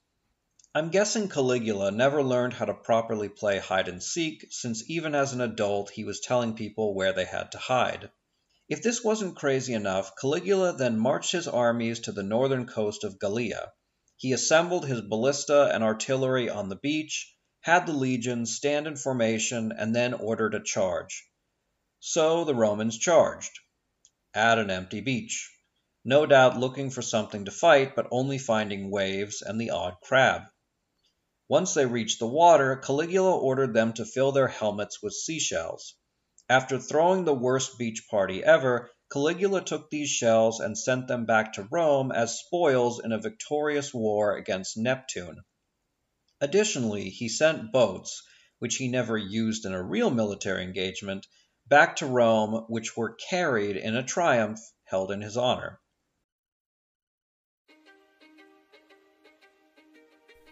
I'm 0.78 0.90
guessing 0.90 1.30
Caligula 1.30 1.90
never 1.92 2.22
learned 2.22 2.52
how 2.52 2.66
to 2.66 2.74
properly 2.74 3.30
play 3.30 3.60
hide 3.60 3.88
and 3.88 4.04
seek, 4.04 4.48
since 4.50 4.84
even 4.90 5.16
as 5.16 5.32
an 5.32 5.40
adult 5.40 5.90
he 5.90 6.04
was 6.04 6.20
telling 6.20 6.54
people 6.56 6.94
where 6.94 7.14
they 7.14 7.24
had 7.24 7.54
to 7.54 7.58
hide. 7.58 8.10
If 8.68 8.84
this 8.84 9.02
wasn't 9.02 9.38
crazy 9.38 9.74
enough, 9.74 10.18
Caligula 10.20 10.74
then 10.74 11.00
marched 11.00 11.32
his 11.32 11.48
armies 11.48 12.02
to 12.02 12.12
the 12.12 12.24
northern 12.24 12.68
coast 12.68 13.06
of 13.06 13.20
Gallia. 13.20 13.72
He 14.18 14.34
assembled 14.34 14.86
his 14.86 15.00
ballista 15.00 15.72
and 15.74 15.82
artillery 15.82 16.50
on 16.50 16.68
the 16.68 16.76
beach, 16.76 17.34
had 17.62 17.88
the 17.88 17.94
legions 17.94 18.54
stand 18.54 18.86
in 18.86 18.98
formation, 18.98 19.72
and 19.72 19.96
then 19.96 20.14
ordered 20.14 20.56
a 20.56 20.62
charge. 20.62 21.26
So 22.02 22.44
the 22.44 22.54
Romans 22.54 22.98
charged 22.98 23.62
at 24.34 24.60
an 24.60 24.70
empty 24.70 25.00
beach, 25.00 25.50
no 26.04 26.26
doubt 26.26 26.60
looking 26.60 26.90
for 26.90 27.02
something 27.02 27.46
to 27.46 27.52
fight, 27.52 27.96
but 27.96 28.10
only 28.12 28.38
finding 28.38 28.92
waves 28.92 29.42
and 29.42 29.58
the 29.62 29.70
odd 29.70 29.96
crab. 30.04 30.42
Once 31.48 31.76
they 31.76 31.86
reached 31.86 32.18
the 32.18 32.26
water, 32.26 32.76
Caligula 32.76 33.38
ordered 33.38 33.72
them 33.72 33.94
to 33.94 34.04
fill 34.04 34.32
their 34.32 34.48
helmets 34.48 35.04
with 35.04 35.14
seashells. 35.14 35.94
After 36.50 36.80
throwing 36.80 37.24
the 37.24 37.36
worst 37.36 37.78
beach 37.78 38.08
party 38.10 38.44
ever, 38.44 38.90
Caligula 39.12 39.64
took 39.64 39.92
these 39.92 40.10
shells 40.10 40.60
and 40.60 40.76
sent 40.76 41.08
them 41.08 41.28
back 41.28 41.54
to 41.54 41.68
Rome 41.70 42.12
as 42.12 42.40
spoils 42.40 43.00
in 43.00 43.12
a 43.12 43.20
victorious 43.20 43.94
war 43.94 44.36
against 44.36 44.76
Neptune. 44.76 45.44
Additionally, 46.42 47.12
he 47.12 47.30
sent 47.30 47.72
boats, 47.72 48.24
which 48.58 48.78
he 48.78 48.88
never 48.88 49.16
used 49.16 49.66
in 49.66 49.74
a 49.74 49.84
real 49.84 50.10
military 50.10 50.64
engagement, 50.64 51.28
back 51.68 51.98
to 51.98 52.08
Rome, 52.08 52.66
which 52.70 52.98
were 52.98 53.14
carried 53.14 53.78
in 53.78 53.96
a 53.96 54.02
triumph 54.02 54.60
held 54.86 55.12
in 55.12 55.22
his 55.22 55.38
honor. 55.38 55.80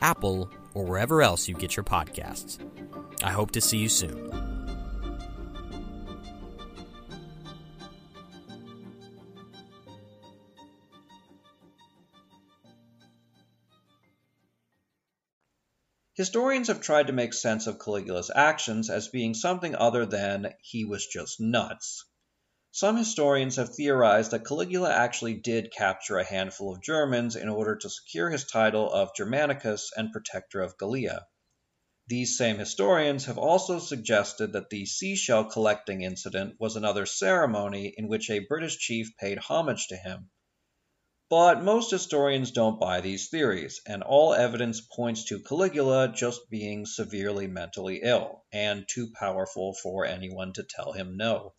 Apple, 0.00 0.50
or 0.74 0.84
wherever 0.84 1.22
else 1.22 1.48
you 1.48 1.54
get 1.54 1.76
your 1.76 1.84
podcasts. 1.84 2.58
I 3.22 3.30
hope 3.30 3.50
to 3.52 3.60
see 3.60 3.78
you 3.78 3.88
soon. 3.88 4.30
Historians 16.20 16.68
have 16.68 16.82
tried 16.82 17.06
to 17.06 17.14
make 17.14 17.32
sense 17.32 17.66
of 17.66 17.78
Caligula's 17.78 18.30
actions 18.34 18.90
as 18.90 19.08
being 19.08 19.32
something 19.32 19.74
other 19.74 20.04
than 20.04 20.52
he 20.60 20.84
was 20.84 21.06
just 21.06 21.40
nuts. 21.40 22.04
Some 22.72 22.96
historians 22.96 23.56
have 23.56 23.74
theorized 23.74 24.30
that 24.30 24.46
Caligula 24.46 24.92
actually 24.92 25.34
did 25.34 25.72
capture 25.72 26.18
a 26.18 26.24
handful 26.24 26.72
of 26.72 26.80
Germans 26.80 27.34
in 27.34 27.48
order 27.48 27.74
to 27.74 27.90
secure 27.90 28.30
his 28.30 28.44
title 28.44 28.92
of 28.92 29.16
Germanicus 29.16 29.90
and 29.96 30.12
Protector 30.12 30.60
of 30.60 30.78
Gallia. 30.78 31.26
These 32.06 32.38
same 32.38 32.58
historians 32.58 33.24
have 33.24 33.38
also 33.38 33.80
suggested 33.80 34.52
that 34.52 34.70
the 34.70 34.86
seashell 34.86 35.46
collecting 35.46 36.02
incident 36.02 36.60
was 36.60 36.76
another 36.76 37.06
ceremony 37.06 37.92
in 37.96 38.06
which 38.06 38.30
a 38.30 38.38
British 38.38 38.78
chief 38.78 39.16
paid 39.16 39.38
homage 39.38 39.88
to 39.88 39.96
him. 39.96 40.30
But 41.28 41.64
most 41.64 41.90
historians 41.90 42.52
don't 42.52 42.78
buy 42.78 43.00
these 43.00 43.30
theories, 43.30 43.80
and 43.84 44.04
all 44.04 44.32
evidence 44.32 44.80
points 44.80 45.24
to 45.24 45.40
Caligula 45.40 46.12
just 46.14 46.48
being 46.48 46.86
severely 46.86 47.48
mentally 47.48 47.98
ill, 48.04 48.44
and 48.52 48.86
too 48.88 49.10
powerful 49.18 49.74
for 49.74 50.06
anyone 50.06 50.52
to 50.52 50.62
tell 50.62 50.92
him 50.92 51.16
no. 51.16 51.52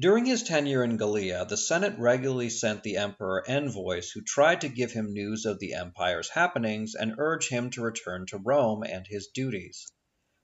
During 0.00 0.24
his 0.24 0.42
tenure 0.44 0.82
in 0.82 0.96
Gallia, 0.96 1.44
the 1.44 1.58
Senate 1.58 1.98
regularly 1.98 2.48
sent 2.48 2.82
the 2.82 2.96
emperor 2.96 3.44
envoys 3.46 4.10
who 4.10 4.22
tried 4.22 4.62
to 4.62 4.70
give 4.70 4.92
him 4.92 5.12
news 5.12 5.44
of 5.44 5.58
the 5.58 5.74
empire's 5.74 6.30
happenings 6.30 6.94
and 6.94 7.16
urge 7.18 7.50
him 7.50 7.68
to 7.72 7.82
return 7.82 8.24
to 8.28 8.38
Rome 8.38 8.82
and 8.82 9.06
his 9.06 9.26
duties. 9.26 9.92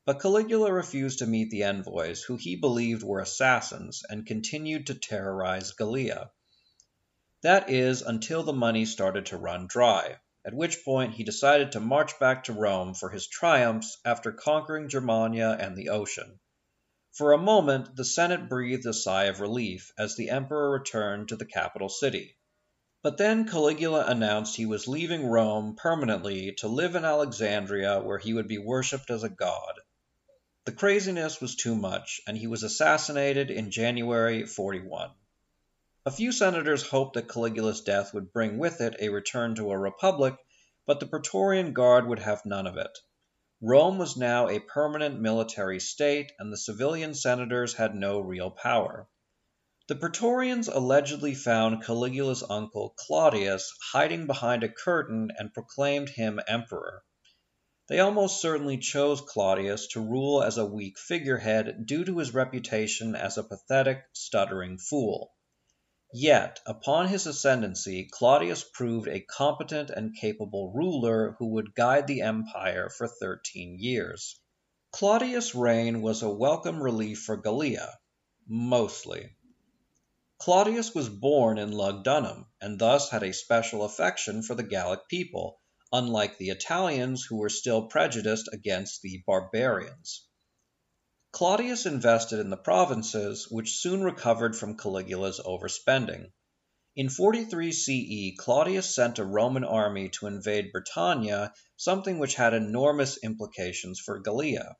But 0.04 0.20
Caligula 0.20 0.70
refused 0.70 1.20
to 1.20 1.26
meet 1.26 1.48
the 1.48 1.62
envoys, 1.62 2.22
who 2.22 2.36
he 2.36 2.56
believed 2.56 3.02
were 3.02 3.20
assassins, 3.20 4.02
and 4.10 4.26
continued 4.26 4.88
to 4.88 4.94
terrorize 4.94 5.72
Gallia. 5.72 6.32
That 7.40 7.70
is, 7.70 8.02
until 8.02 8.42
the 8.42 8.52
money 8.52 8.84
started 8.84 9.24
to 9.26 9.38
run 9.38 9.68
dry, 9.68 10.16
at 10.44 10.52
which 10.52 10.84
point 10.84 11.14
he 11.14 11.24
decided 11.24 11.72
to 11.72 11.80
march 11.80 12.18
back 12.18 12.44
to 12.44 12.52
Rome 12.52 12.92
for 12.92 13.08
his 13.08 13.26
triumphs 13.26 13.96
after 14.04 14.32
conquering 14.32 14.90
Germania 14.90 15.56
and 15.58 15.74
the 15.74 15.88
ocean. 15.88 16.40
For 17.16 17.32
a 17.32 17.38
moment 17.38 17.96
the 17.96 18.04
Senate 18.04 18.46
breathed 18.46 18.84
a 18.84 18.92
sigh 18.92 19.24
of 19.24 19.40
relief 19.40 19.90
as 19.96 20.16
the 20.16 20.28
emperor 20.28 20.70
returned 20.70 21.30
to 21.30 21.36
the 21.36 21.46
capital 21.46 21.88
city. 21.88 22.36
But 23.02 23.16
then 23.16 23.48
Caligula 23.48 24.04
announced 24.04 24.54
he 24.54 24.66
was 24.66 24.86
leaving 24.86 25.24
Rome 25.24 25.76
permanently 25.76 26.52
to 26.58 26.68
live 26.68 26.94
in 26.94 27.06
Alexandria 27.06 28.02
where 28.02 28.18
he 28.18 28.34
would 28.34 28.48
be 28.48 28.58
worshipped 28.58 29.08
as 29.08 29.24
a 29.24 29.30
god. 29.30 29.80
The 30.66 30.72
craziness 30.72 31.40
was 31.40 31.56
too 31.56 31.74
much, 31.74 32.20
and 32.26 32.36
he 32.36 32.46
was 32.48 32.62
assassinated 32.62 33.50
in 33.50 33.70
January 33.70 34.44
41. 34.44 35.10
A 36.04 36.10
few 36.10 36.32
senators 36.32 36.86
hoped 36.86 37.14
that 37.14 37.28
Caligula's 37.30 37.80
death 37.80 38.12
would 38.12 38.30
bring 38.30 38.58
with 38.58 38.82
it 38.82 38.94
a 39.00 39.08
return 39.08 39.54
to 39.54 39.70
a 39.70 39.78
republic, 39.78 40.36
but 40.84 41.00
the 41.00 41.06
Praetorian 41.06 41.72
Guard 41.72 42.06
would 42.08 42.18
have 42.18 42.44
none 42.44 42.66
of 42.66 42.76
it. 42.76 42.98
Rome 43.62 43.96
was 43.96 44.18
now 44.18 44.48
a 44.48 44.60
permanent 44.60 45.18
military 45.18 45.80
state, 45.80 46.30
and 46.38 46.52
the 46.52 46.58
civilian 46.58 47.14
senators 47.14 47.72
had 47.72 47.94
no 47.94 48.20
real 48.20 48.50
power. 48.50 49.08
The 49.88 49.96
Praetorians 49.96 50.68
allegedly 50.68 51.34
found 51.34 51.82
Caligula's 51.82 52.42
uncle 52.42 52.90
Claudius 52.98 53.72
hiding 53.92 54.26
behind 54.26 54.62
a 54.62 54.68
curtain 54.68 55.30
and 55.38 55.54
proclaimed 55.54 56.10
him 56.10 56.38
emperor. 56.46 57.02
They 57.88 58.00
almost 58.00 58.42
certainly 58.42 58.76
chose 58.76 59.22
Claudius 59.22 59.86
to 59.92 60.00
rule 60.00 60.42
as 60.42 60.58
a 60.58 60.66
weak 60.66 60.98
figurehead 60.98 61.86
due 61.86 62.04
to 62.04 62.18
his 62.18 62.34
reputation 62.34 63.14
as 63.14 63.38
a 63.38 63.44
pathetic, 63.44 64.02
stuttering 64.12 64.76
fool. 64.76 65.32
Yet, 66.14 66.60
upon 66.64 67.08
his 67.08 67.26
ascendancy, 67.26 68.04
Claudius 68.08 68.62
proved 68.62 69.08
a 69.08 69.18
competent 69.22 69.90
and 69.90 70.14
capable 70.16 70.70
ruler 70.72 71.32
who 71.40 71.48
would 71.54 71.74
guide 71.74 72.06
the 72.06 72.20
empire 72.20 72.88
for 72.88 73.08
thirteen 73.08 73.76
years. 73.80 74.38
Claudius' 74.92 75.52
reign 75.52 76.02
was 76.02 76.22
a 76.22 76.30
welcome 76.30 76.80
relief 76.80 77.22
for 77.24 77.36
Gallia, 77.36 77.92
mostly. 78.46 79.34
Claudius 80.38 80.94
was 80.94 81.08
born 81.08 81.58
in 81.58 81.72
Lugdunum, 81.72 82.46
and 82.60 82.78
thus 82.78 83.10
had 83.10 83.24
a 83.24 83.32
special 83.32 83.82
affection 83.84 84.44
for 84.44 84.54
the 84.54 84.62
Gallic 84.62 85.08
people, 85.08 85.60
unlike 85.90 86.38
the 86.38 86.50
Italians 86.50 87.24
who 87.24 87.38
were 87.38 87.48
still 87.48 87.88
prejudiced 87.88 88.48
against 88.52 89.02
the 89.02 89.24
barbarians. 89.26 90.28
Claudius 91.36 91.84
invested 91.84 92.38
in 92.38 92.48
the 92.48 92.56
provinces, 92.56 93.46
which 93.50 93.76
soon 93.76 94.02
recovered 94.02 94.56
from 94.56 94.78
Caligula's 94.78 95.38
overspending. 95.38 96.32
In 96.94 97.10
43 97.10 97.72
CE, 97.72 98.38
Claudius 98.38 98.94
sent 98.94 99.18
a 99.18 99.24
Roman 99.24 99.62
army 99.62 100.08
to 100.14 100.28
invade 100.28 100.72
Britannia, 100.72 101.52
something 101.76 102.18
which 102.18 102.36
had 102.36 102.54
enormous 102.54 103.18
implications 103.22 104.00
for 104.00 104.18
Gallia. 104.18 104.78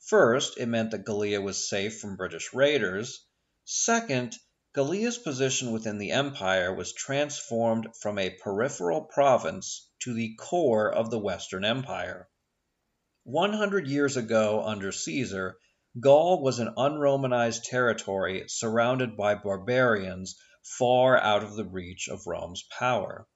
First, 0.00 0.58
it 0.58 0.66
meant 0.66 0.90
that 0.90 1.06
Gallia 1.06 1.40
was 1.40 1.70
safe 1.70 1.98
from 2.00 2.16
British 2.16 2.52
raiders. 2.52 3.24
Second, 3.64 4.36
Gallia's 4.74 5.16
position 5.16 5.72
within 5.72 5.96
the 5.96 6.10
empire 6.10 6.74
was 6.74 6.92
transformed 6.92 7.88
from 7.98 8.18
a 8.18 8.36
peripheral 8.42 9.04
province 9.04 9.88
to 10.00 10.12
the 10.12 10.34
core 10.34 10.92
of 10.92 11.08
the 11.08 11.18
Western 11.18 11.64
Empire. 11.64 12.28
One 13.24 13.54
hundred 13.54 13.88
years 13.88 14.18
ago, 14.18 14.62
under 14.62 14.92
Caesar, 14.92 15.56
Gaul 15.98 16.42
was 16.42 16.58
an 16.58 16.74
unromanized 16.76 17.64
territory 17.64 18.44
surrounded 18.46 19.16
by 19.16 19.34
barbarians 19.36 20.38
far 20.78 21.16
out 21.16 21.42
of 21.42 21.56
the 21.56 21.64
reach 21.64 22.08
of 22.10 22.26
Rome's 22.26 22.62
power. 22.78 23.26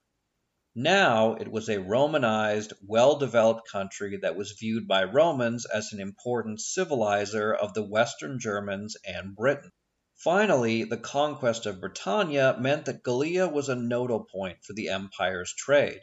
Now 0.75 1.33
it 1.37 1.49
was 1.51 1.71
a 1.71 1.81
Romanized, 1.81 2.75
well 2.87 3.17
developed 3.17 3.71
country 3.71 4.19
that 4.21 4.37
was 4.37 4.53
viewed 4.61 4.87
by 4.87 5.05
Romans 5.05 5.65
as 5.65 5.95
an 5.95 6.01
important 6.01 6.61
civilizer 6.61 7.55
of 7.55 7.73
the 7.73 7.83
Western 7.89 8.39
Germans 8.39 8.99
and 9.07 9.35
Britain. 9.35 9.71
Finally, 10.17 10.85
the 10.85 10.99
conquest 10.99 11.65
of 11.65 11.81
Britannia 11.81 12.59
meant 12.61 12.85
that 12.85 13.03
Gallia 13.03 13.49
was 13.49 13.71
a 13.71 13.75
nodal 13.77 14.27
point 14.31 14.59
for 14.63 14.75
the 14.75 14.91
empire's 14.91 15.55
trade. 15.55 16.03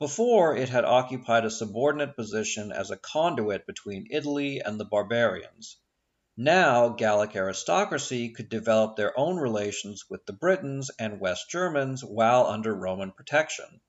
Before, 0.00 0.56
it 0.56 0.68
had 0.68 0.84
occupied 0.84 1.44
a 1.44 1.50
subordinate 1.50 2.14
position 2.14 2.70
as 2.70 2.92
a 2.92 2.96
conduit 2.96 3.66
between 3.66 4.06
Italy 4.10 4.60
and 4.60 4.78
the 4.78 4.84
barbarians. 4.84 5.76
Now 6.36 6.90
Gallic 6.90 7.34
aristocracy 7.34 8.30
could 8.30 8.48
develop 8.48 8.94
their 8.94 9.18
own 9.18 9.38
relations 9.38 10.04
with 10.08 10.24
the 10.24 10.32
Britons 10.32 10.88
and 11.00 11.18
West 11.18 11.50
Germans 11.50 12.04
while 12.04 12.46
under 12.46 12.72
Roman 12.72 13.10
protection. 13.10 13.80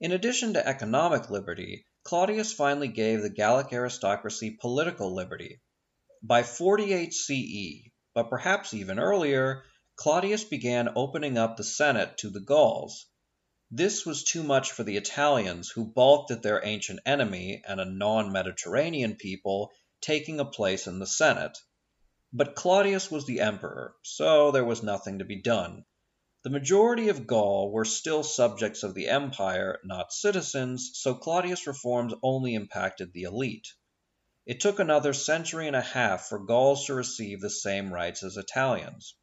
In 0.00 0.10
addition 0.10 0.54
to 0.54 0.66
economic 0.66 1.30
liberty, 1.30 1.86
Claudius 2.02 2.52
finally 2.52 2.88
gave 2.88 3.22
the 3.22 3.30
Gallic 3.30 3.72
aristocracy 3.72 4.50
political 4.60 5.14
liberty. 5.14 5.60
By 6.20 6.42
48 6.42 7.14
CE, 7.14 7.92
but 8.12 8.28
perhaps 8.28 8.74
even 8.74 8.98
earlier, 8.98 9.62
Claudius 9.94 10.42
began 10.42 10.94
opening 10.96 11.38
up 11.38 11.56
the 11.56 11.62
Senate 11.62 12.18
to 12.18 12.30
the 12.30 12.40
Gauls. 12.40 13.06
This 13.76 14.06
was 14.06 14.22
too 14.22 14.44
much 14.44 14.70
for 14.70 14.84
the 14.84 14.96
Italians, 14.96 15.68
who 15.68 15.84
balked 15.84 16.30
at 16.30 16.42
their 16.42 16.64
ancient 16.64 17.00
enemy 17.04 17.60
and 17.66 17.80
a 17.80 17.84
non 17.84 18.30
Mediterranean 18.30 19.16
people 19.16 19.72
taking 20.00 20.38
a 20.38 20.44
place 20.44 20.86
in 20.86 21.00
the 21.00 21.08
Senate. 21.08 21.58
But 22.32 22.54
Claudius 22.54 23.10
was 23.10 23.26
the 23.26 23.40
emperor, 23.40 23.96
so 24.04 24.52
there 24.52 24.64
was 24.64 24.84
nothing 24.84 25.18
to 25.18 25.24
be 25.24 25.42
done. 25.42 25.84
The 26.44 26.50
majority 26.50 27.08
of 27.08 27.26
Gaul 27.26 27.72
were 27.72 27.84
still 27.84 28.22
subjects 28.22 28.84
of 28.84 28.94
the 28.94 29.08
empire, 29.08 29.80
not 29.82 30.12
citizens, 30.12 30.92
so 30.94 31.16
Claudius' 31.16 31.66
reforms 31.66 32.14
only 32.22 32.54
impacted 32.54 33.12
the 33.12 33.24
elite. 33.24 33.66
It 34.46 34.60
took 34.60 34.78
another 34.78 35.12
century 35.12 35.66
and 35.66 35.74
a 35.74 35.80
half 35.80 36.28
for 36.28 36.38
Gauls 36.38 36.86
to 36.86 36.94
receive 36.94 37.40
the 37.40 37.50
same 37.50 37.92
rights 37.92 38.22
as 38.22 38.36
Italians. 38.36 39.16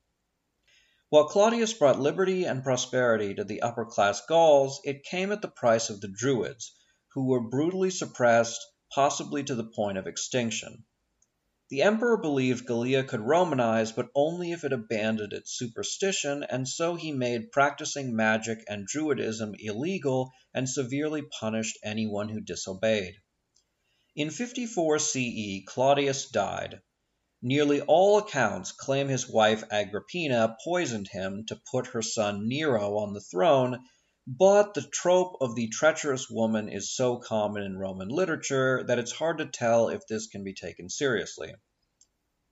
While 1.11 1.27
Claudius 1.27 1.73
brought 1.73 1.99
liberty 1.99 2.45
and 2.45 2.63
prosperity 2.63 3.35
to 3.35 3.43
the 3.43 3.63
upper 3.63 3.83
class 3.83 4.21
Gauls, 4.25 4.79
it 4.85 5.03
came 5.03 5.33
at 5.33 5.41
the 5.41 5.49
price 5.49 5.89
of 5.89 5.99
the 5.99 6.07
Druids, 6.07 6.71
who 7.13 7.27
were 7.27 7.49
brutally 7.49 7.89
suppressed, 7.89 8.65
possibly 8.93 9.43
to 9.43 9.53
the 9.53 9.65
point 9.65 9.97
of 9.97 10.07
extinction. 10.07 10.85
The 11.69 11.81
emperor 11.81 12.15
believed 12.15 12.65
Gallia 12.65 13.03
could 13.03 13.19
Romanize, 13.19 13.91
but 13.91 14.07
only 14.15 14.53
if 14.53 14.63
it 14.63 14.71
abandoned 14.71 15.33
its 15.33 15.51
superstition, 15.51 16.43
and 16.43 16.65
so 16.65 16.95
he 16.95 17.11
made 17.11 17.51
practicing 17.51 18.15
magic 18.15 18.63
and 18.69 18.87
Druidism 18.87 19.55
illegal 19.59 20.31
and 20.53 20.69
severely 20.69 21.23
punished 21.23 21.77
anyone 21.83 22.29
who 22.29 22.39
disobeyed. 22.39 23.15
In 24.15 24.29
54 24.29 24.99
CE 24.99 25.65
Claudius 25.65 26.29
died. 26.29 26.79
Nearly 27.43 27.81
all 27.81 28.19
accounts 28.19 28.71
claim 28.71 29.07
his 29.07 29.27
wife 29.27 29.63
Agrippina 29.71 30.57
poisoned 30.63 31.07
him 31.07 31.43
to 31.47 31.59
put 31.71 31.87
her 31.87 32.03
son 32.03 32.47
Nero 32.47 32.99
on 32.99 33.13
the 33.13 33.19
throne, 33.19 33.79
but 34.27 34.75
the 34.75 34.83
trope 34.83 35.37
of 35.41 35.55
the 35.55 35.67
treacherous 35.69 36.29
woman 36.29 36.69
is 36.69 36.95
so 36.95 37.17
common 37.17 37.63
in 37.63 37.79
Roman 37.79 38.09
literature 38.09 38.83
that 38.83 38.99
it's 38.99 39.11
hard 39.13 39.39
to 39.39 39.47
tell 39.47 39.89
if 39.89 40.05
this 40.05 40.27
can 40.27 40.43
be 40.43 40.53
taken 40.53 40.87
seriously. 40.87 41.55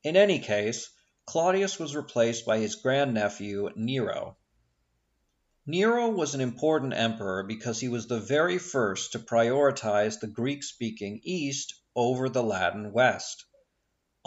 In 0.04 0.15
any 0.15 0.39
case, 0.39 0.89
Claudius 1.28 1.78
was 1.78 1.95
replaced 1.95 2.43
by 2.47 2.58
his 2.58 2.73
grandnephew 2.73 3.69
Nero. 3.75 4.38
Nero 5.67 6.10
was 6.10 6.34
an 6.34 6.41
important 6.41 6.93
emperor 6.95 7.43
because 7.43 7.80
he 7.80 7.89
was 7.89 8.08
the 8.08 8.19
very 8.19 8.58
first 8.58 9.12
to 9.12 9.19
prioritize 9.19 10.19
the 10.19 10.25
Greek 10.25 10.63
speaking 10.63 11.21
East 11.23 11.75
over 11.95 12.28
the 12.28 12.41
Latin 12.41 12.91
West. 12.91 13.45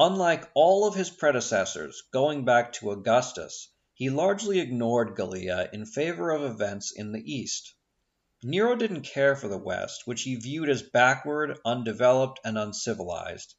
Unlike 0.04 0.50
all 0.54 0.84
of 0.88 0.96
his 0.96 1.10
predecessors, 1.10 2.02
going 2.12 2.44
back 2.44 2.72
to 2.72 2.90
Augustus, 2.90 3.68
he 3.94 4.10
largely 4.10 4.58
ignored 4.58 5.14
Gallia 5.14 5.70
in 5.72 5.86
favor 5.86 6.32
of 6.32 6.42
events 6.42 6.90
in 6.90 7.12
the 7.12 7.22
East. 7.32 7.72
Nero 8.42 8.74
didn't 8.74 9.02
care 9.02 9.36
for 9.36 9.46
the 9.46 9.56
West, 9.56 10.04
which 10.04 10.22
he 10.22 10.34
viewed 10.34 10.68
as 10.68 10.82
backward, 10.82 11.56
undeveloped, 11.64 12.40
and 12.44 12.58
uncivilized. 12.58 13.54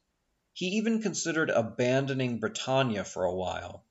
He 0.52 0.66
even 0.66 1.00
considered 1.00 1.48
abandoning 1.48 2.40
Britannia 2.40 3.04
for 3.04 3.24
a 3.24 3.34
while. 3.34 3.86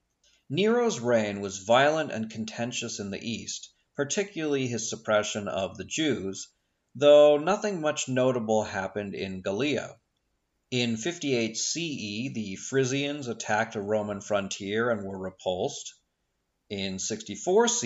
Nero's 0.47 0.99
reign 0.99 1.41
was 1.41 1.57
violent 1.57 2.11
and 2.11 2.29
contentious 2.29 2.99
in 2.99 3.09
the 3.09 3.27
East 3.27 3.73
particularly 3.95 4.67
his 4.67 4.89
suppression 4.91 5.47
of 5.47 5.77
the 5.77 5.83
Jews, 5.83 6.49
though 6.93 7.37
nothing 7.37 7.81
much 7.81 8.07
notable 8.07 8.63
happened 8.63 9.15
in 9.15 9.41
Gallia. 9.41 9.97
In 10.75 10.97
58 10.97 11.55
CE, 11.55 12.33
the 12.33 12.57
Frisians 12.59 13.27
attacked 13.27 13.75
a 13.75 13.79
Roman 13.79 14.21
frontier 14.21 14.89
and 14.89 15.03
were 15.05 15.19
repulsed. 15.19 15.93
In 16.67 16.97
64 16.97 17.67
CE, 17.67 17.83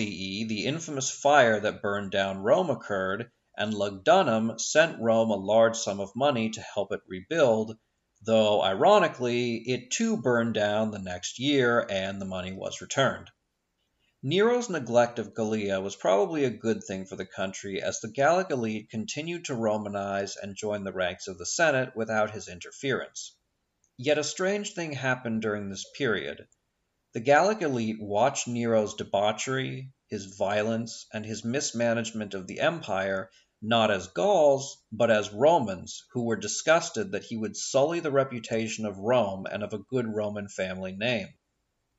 the 0.48 0.64
infamous 0.64 1.10
fire 1.10 1.60
that 1.60 1.82
burned 1.82 2.12
down 2.12 2.38
Rome 2.38 2.70
occurred, 2.70 3.30
and 3.58 3.74
Lugdunum 3.74 4.58
sent 4.58 5.02
Rome 5.02 5.28
a 5.28 5.36
large 5.36 5.76
sum 5.76 6.00
of 6.00 6.16
money 6.16 6.48
to 6.48 6.62
help 6.62 6.90
it 6.90 7.02
rebuild, 7.06 7.76
though 8.22 8.62
ironically, 8.62 9.56
it 9.66 9.90
too 9.90 10.16
burned 10.16 10.54
down 10.54 10.90
the 10.90 10.98
next 10.98 11.38
year 11.38 11.86
and 11.90 12.18
the 12.18 12.24
money 12.24 12.54
was 12.54 12.80
returned. 12.80 13.28
Nero's 14.20 14.68
neglect 14.68 15.20
of 15.20 15.32
Gallia 15.32 15.80
was 15.80 15.94
probably 15.94 16.42
a 16.42 16.50
good 16.50 16.82
thing 16.82 17.06
for 17.06 17.14
the 17.14 17.24
country, 17.24 17.80
as 17.80 18.00
the 18.00 18.10
Gallic 18.10 18.50
elite 18.50 18.90
continued 18.90 19.44
to 19.44 19.54
Romanize 19.54 20.34
and 20.34 20.56
join 20.56 20.82
the 20.82 20.92
ranks 20.92 21.28
of 21.28 21.38
the 21.38 21.46
Senate 21.46 21.94
without 21.94 22.32
his 22.32 22.48
interference. 22.48 23.36
Yet 23.96 24.18
a 24.18 24.24
strange 24.24 24.74
thing 24.74 24.90
happened 24.94 25.42
during 25.42 25.68
this 25.68 25.86
period. 25.96 26.48
The 27.12 27.20
Gallic 27.20 27.62
elite 27.62 28.02
watched 28.02 28.48
Nero's 28.48 28.94
debauchery, 28.94 29.92
his 30.08 30.24
violence, 30.36 31.06
and 31.12 31.24
his 31.24 31.44
mismanagement 31.44 32.34
of 32.34 32.48
the 32.48 32.58
empire 32.58 33.30
not 33.62 33.92
as 33.92 34.08
Gauls, 34.08 34.82
but 34.90 35.12
as 35.12 35.32
Romans, 35.32 36.04
who 36.10 36.24
were 36.24 36.34
disgusted 36.34 37.12
that 37.12 37.26
he 37.26 37.36
would 37.36 37.56
sully 37.56 38.00
the 38.00 38.10
reputation 38.10 38.84
of 38.84 38.98
Rome 38.98 39.46
and 39.48 39.62
of 39.62 39.72
a 39.72 39.78
good 39.78 40.12
Roman 40.12 40.48
family 40.48 40.90
name. 40.90 41.28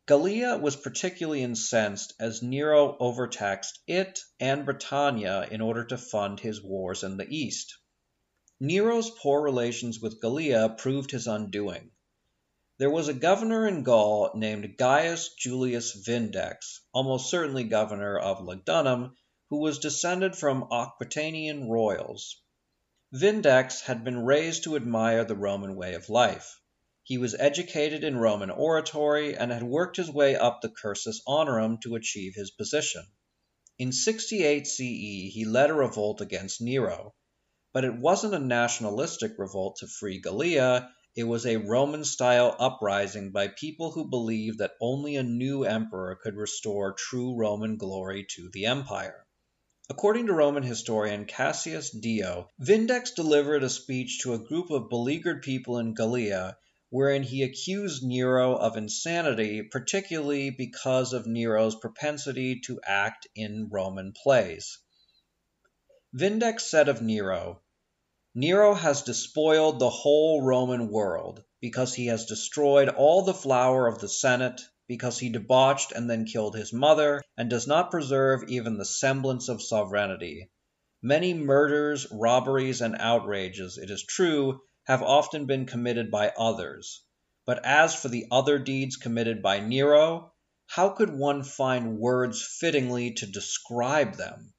Gallia 0.10 0.58
was 0.58 0.76
particularly 0.76 1.44
incensed 1.44 2.16
as 2.20 2.42
Nero 2.42 2.98
overtaxed 3.00 3.78
it 3.86 4.20
and 4.40 4.66
Britannia 4.66 5.48
in 5.52 5.62
order 5.62 5.86
to 5.86 6.00
fund 6.00 6.40
his 6.40 6.64
wars 6.64 7.04
in 7.04 7.18
the 7.18 7.28
East. 7.30 7.78
Nero's 8.60 9.12
poor 9.12 9.40
relations 9.40 10.00
with 10.00 10.20
Gallia 10.20 10.70
proved 10.70 11.12
his 11.12 11.28
undoing. 11.28 11.92
There 12.80 12.90
was 12.90 13.08
a 13.08 13.14
governor 13.14 13.68
in 13.68 13.84
Gaul 13.84 14.32
named 14.34 14.78
Gaius 14.78 15.36
Julius 15.36 15.94
Vindex, 16.04 16.80
almost 16.92 17.30
certainly 17.30 17.66
governor 17.66 18.18
of 18.18 18.42
Lugdunum, 18.42 19.16
who 19.52 19.58
was 19.58 19.78
descended 19.78 20.36
from 20.36 20.70
Aquitanian 20.72 21.70
royals. 21.70 22.42
Vindex 23.14 23.82
had 23.82 24.04
been 24.04 24.26
raised 24.26 24.64
to 24.64 24.76
admire 24.76 25.24
the 25.24 25.36
Roman 25.36 25.76
way 25.76 25.94
of 25.94 26.10
life. 26.10 26.60
He 27.10 27.18
was 27.18 27.34
educated 27.40 28.04
in 28.04 28.20
Roman 28.20 28.52
oratory 28.52 29.36
and 29.36 29.52
had 29.52 29.64
worked 29.64 29.98
his 29.98 30.12
way 30.12 30.36
up 30.36 30.62
the 30.62 30.70
cursus 30.70 31.24
honorum 31.26 31.80
to 31.82 31.96
achieve 31.96 32.36
his 32.36 32.52
position. 32.52 33.04
In 33.80 33.92
68 33.92 34.68
CE 34.68 35.34
he 35.34 35.44
led 35.44 35.72
a 35.72 35.74
revolt 35.74 36.22
against 36.22 36.62
Nero. 36.62 37.16
But 37.74 37.84
it 37.84 37.96
wasn't 37.96 38.36
a 38.36 38.40
nationalistic 38.40 39.40
revolt 39.40 39.78
to 39.78 39.88
free 39.88 40.20
Gallia, 40.20 40.92
it 41.16 41.24
was 41.24 41.48
a 41.48 41.58
Roman 41.58 42.06
style 42.06 42.56
uprising 42.60 43.32
by 43.32 43.48
people 43.48 43.90
who 43.90 44.08
believed 44.08 44.60
that 44.60 44.76
only 44.80 45.16
a 45.16 45.24
new 45.24 45.64
emperor 45.64 46.16
could 46.16 46.36
restore 46.36 46.94
true 46.94 47.36
Roman 47.36 47.78
glory 47.78 48.28
to 48.36 48.52
the 48.54 48.68
empire. 48.68 49.26
According 49.90 50.28
to 50.28 50.34
Roman 50.34 50.62
historian 50.62 51.26
Cassius 51.26 51.90
Dio, 51.90 52.50
Vindex 52.62 53.16
delivered 53.16 53.64
a 53.64 53.70
speech 53.70 54.20
to 54.20 54.36
a 54.36 54.46
group 54.46 54.70
of 54.70 54.90
beleaguered 54.90 55.42
people 55.42 55.80
in 55.80 55.96
Gallia 55.96 56.56
wherein 56.90 57.24
he 57.24 57.44
accused 57.44 58.04
Nero 58.04 58.56
of 58.56 58.76
insanity, 58.76 59.62
particularly 59.62 60.50
because 60.50 61.14
of 61.14 61.28
Nero's 61.28 61.76
propensity 61.76 62.60
to 62.62 62.80
act 62.84 63.28
in 63.36 63.70
Roman 63.72 64.14
plays. 64.14 64.80
Vindex 66.16 66.62
said 66.62 66.90
of 66.90 67.02
Nero, 67.02 67.62
Nero 68.34 68.74
has 68.74 69.04
despoiled 69.04 69.80
the 69.80 69.90
whole 69.90 70.42
Roman 70.42 70.90
world, 70.90 71.44
because 71.62 71.94
he 71.94 72.08
has 72.08 72.26
destroyed 72.26 72.90
all 72.90 73.24
the 73.24 73.34
flower 73.34 73.88
of 73.88 74.00
the 74.00 74.10
Senate, 74.10 74.62
because 74.88 75.20
he 75.20 75.30
debauched 75.30 75.92
and 75.92 76.10
then 76.10 76.26
killed 76.26 76.56
his 76.56 76.74
mother, 76.74 77.22
and 77.38 77.50
does 77.50 77.68
not 77.68 77.92
preserve 77.92 78.44
even 78.48 78.78
the 78.78 78.86
semblance 78.86 79.50
of 79.50 79.62
sovereignty. 79.62 80.50
Many 81.02 81.34
murders, 81.34 82.08
robberies, 82.12 82.82
and 82.82 82.96
outrages, 83.00 83.78
it 83.78 83.90
is 83.90 84.04
true, 84.04 84.62
have 84.90 85.04
often 85.04 85.46
been 85.46 85.68
committed 85.68 86.10
by 86.10 86.34
others. 86.36 87.04
But 87.46 87.64
as 87.64 87.94
for 87.94 88.08
the 88.08 88.26
other 88.32 88.58
deeds 88.58 88.96
committed 88.96 89.44
by 89.44 89.60
Nero, 89.60 90.34
how 90.66 90.90
could 90.90 91.12
one 91.12 91.44
find 91.44 92.00
words 92.00 92.42
fittingly 92.60 93.12
to 93.12 93.28
describe 93.28 94.16
them? 94.16 94.52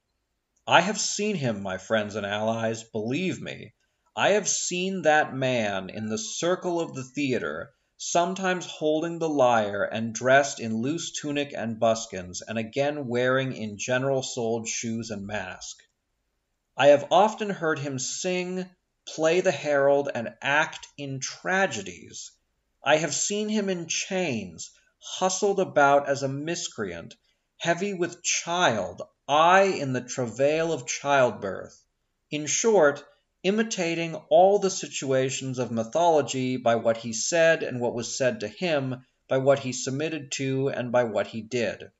I 0.68 0.82
have 0.82 1.00
seen 1.00 1.34
him, 1.34 1.64
my 1.64 1.78
friends 1.78 2.14
and 2.14 2.24
allies, 2.24 2.84
believe 2.84 3.42
me. 3.42 3.74
I 4.14 4.30
have 4.30 4.48
seen 4.48 5.02
that 5.02 5.34
man 5.34 5.90
in 5.90 6.06
the 6.06 6.16
circle 6.16 6.80
of 6.80 6.94
the 6.94 7.02
theatre 7.02 7.72
sometimes 7.96 8.66
holding 8.66 9.18
the 9.18 9.28
lyre 9.28 9.82
and 9.82 10.14
dressed 10.14 10.60
in 10.60 10.80
loose 10.80 11.10
tunic 11.10 11.52
and 11.56 11.80
buskins, 11.80 12.40
and 12.40 12.56
again 12.56 13.08
wearing 13.08 13.52
in 13.52 13.78
general 13.78 14.22
soled 14.22 14.68
shoes 14.68 15.10
and 15.10 15.26
mask. 15.26 15.78
I 16.76 16.86
have 16.86 17.08
often 17.10 17.50
heard 17.50 17.80
him 17.80 17.98
sing, 17.98 18.70
play 19.14 19.40
the 19.40 19.50
herald, 19.50 20.08
and 20.14 20.34
act 20.40 20.86
in 20.96 21.18
tragedies. 21.18 22.30
I 22.84 22.96
have 22.98 23.14
seen 23.14 23.48
him 23.48 23.68
in 23.68 23.88
chains, 23.88 24.70
hustled 25.00 25.58
about 25.58 26.08
as 26.08 26.22
a 26.22 26.28
miscreant, 26.28 27.16
heavy 27.58 27.92
with 27.92 28.22
child, 28.22 29.02
I 29.26 29.62
in 29.62 29.92
the 29.92 30.00
travail 30.00 30.72
of 30.72 30.86
childbirth. 30.86 31.76
In 32.30 32.46
short, 32.46 33.04
imitating 33.42 34.14
all 34.28 34.58
the 34.58 34.70
situations 34.70 35.58
of 35.58 35.70
mythology 35.70 36.56
by 36.56 36.76
what 36.76 36.98
he 36.98 37.12
said 37.12 37.62
and 37.62 37.80
what 37.80 37.94
was 37.94 38.16
said 38.16 38.40
to 38.40 38.48
him, 38.48 39.04
by 39.28 39.38
what 39.38 39.58
he 39.60 39.72
submitted 39.72 40.30
to 40.32 40.68
and 40.68 40.92
by 40.92 41.04
what 41.04 41.26
he 41.26 41.40
did. 41.40 41.90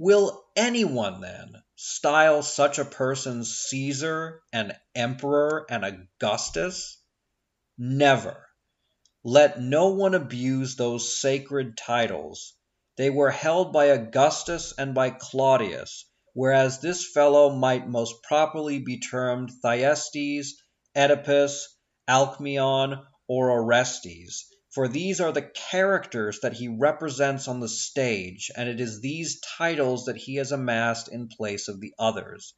Will 0.00 0.44
anyone, 0.54 1.20
then, 1.20 1.60
style 1.74 2.44
such 2.44 2.78
a 2.78 2.84
person 2.84 3.44
Caesar, 3.44 4.40
an 4.52 4.76
emperor, 4.94 5.66
an 5.68 5.82
Augustus? 5.82 7.02
Never. 7.76 8.46
Let 9.24 9.60
no 9.60 9.88
one 9.88 10.14
abuse 10.14 10.76
those 10.76 11.18
sacred 11.18 11.76
titles. 11.76 12.54
They 12.96 13.10
were 13.10 13.32
held 13.32 13.72
by 13.72 13.86
Augustus 13.86 14.72
and 14.78 14.94
by 14.94 15.10
Claudius, 15.10 16.04
whereas 16.32 16.78
this 16.78 17.04
fellow 17.10 17.50
might 17.50 17.88
most 17.88 18.22
properly 18.22 18.78
be 18.78 19.00
termed 19.00 19.50
Thyestes 19.62 20.62
Oedipus, 20.96 21.76
Alcmaeon, 22.06 23.04
or 23.26 23.50
Orestes, 23.50 24.46
for 24.78 24.86
these 24.86 25.20
are 25.20 25.32
the 25.32 25.42
characters 25.42 26.38
that 26.38 26.52
he 26.52 26.68
represents 26.68 27.48
on 27.48 27.58
the 27.58 27.68
stage, 27.68 28.48
and 28.56 28.68
it 28.68 28.78
is 28.78 29.00
these 29.00 29.40
titles 29.40 30.04
that 30.04 30.16
he 30.16 30.36
has 30.36 30.52
amassed 30.52 31.08
in 31.08 31.26
place 31.26 31.66
of 31.66 31.80
the 31.80 31.92
others. 31.98 32.54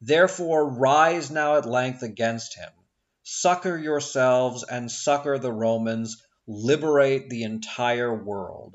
Therefore 0.00 0.68
rise 0.68 1.30
now 1.30 1.58
at 1.58 1.64
length 1.64 2.02
against 2.02 2.56
him. 2.56 2.72
Succor 3.22 3.78
yourselves 3.78 4.64
and 4.64 4.90
succor 4.90 5.38
the 5.38 5.52
Romans, 5.52 6.20
liberate 6.48 7.30
the 7.30 7.44
entire 7.44 8.12
world. 8.12 8.74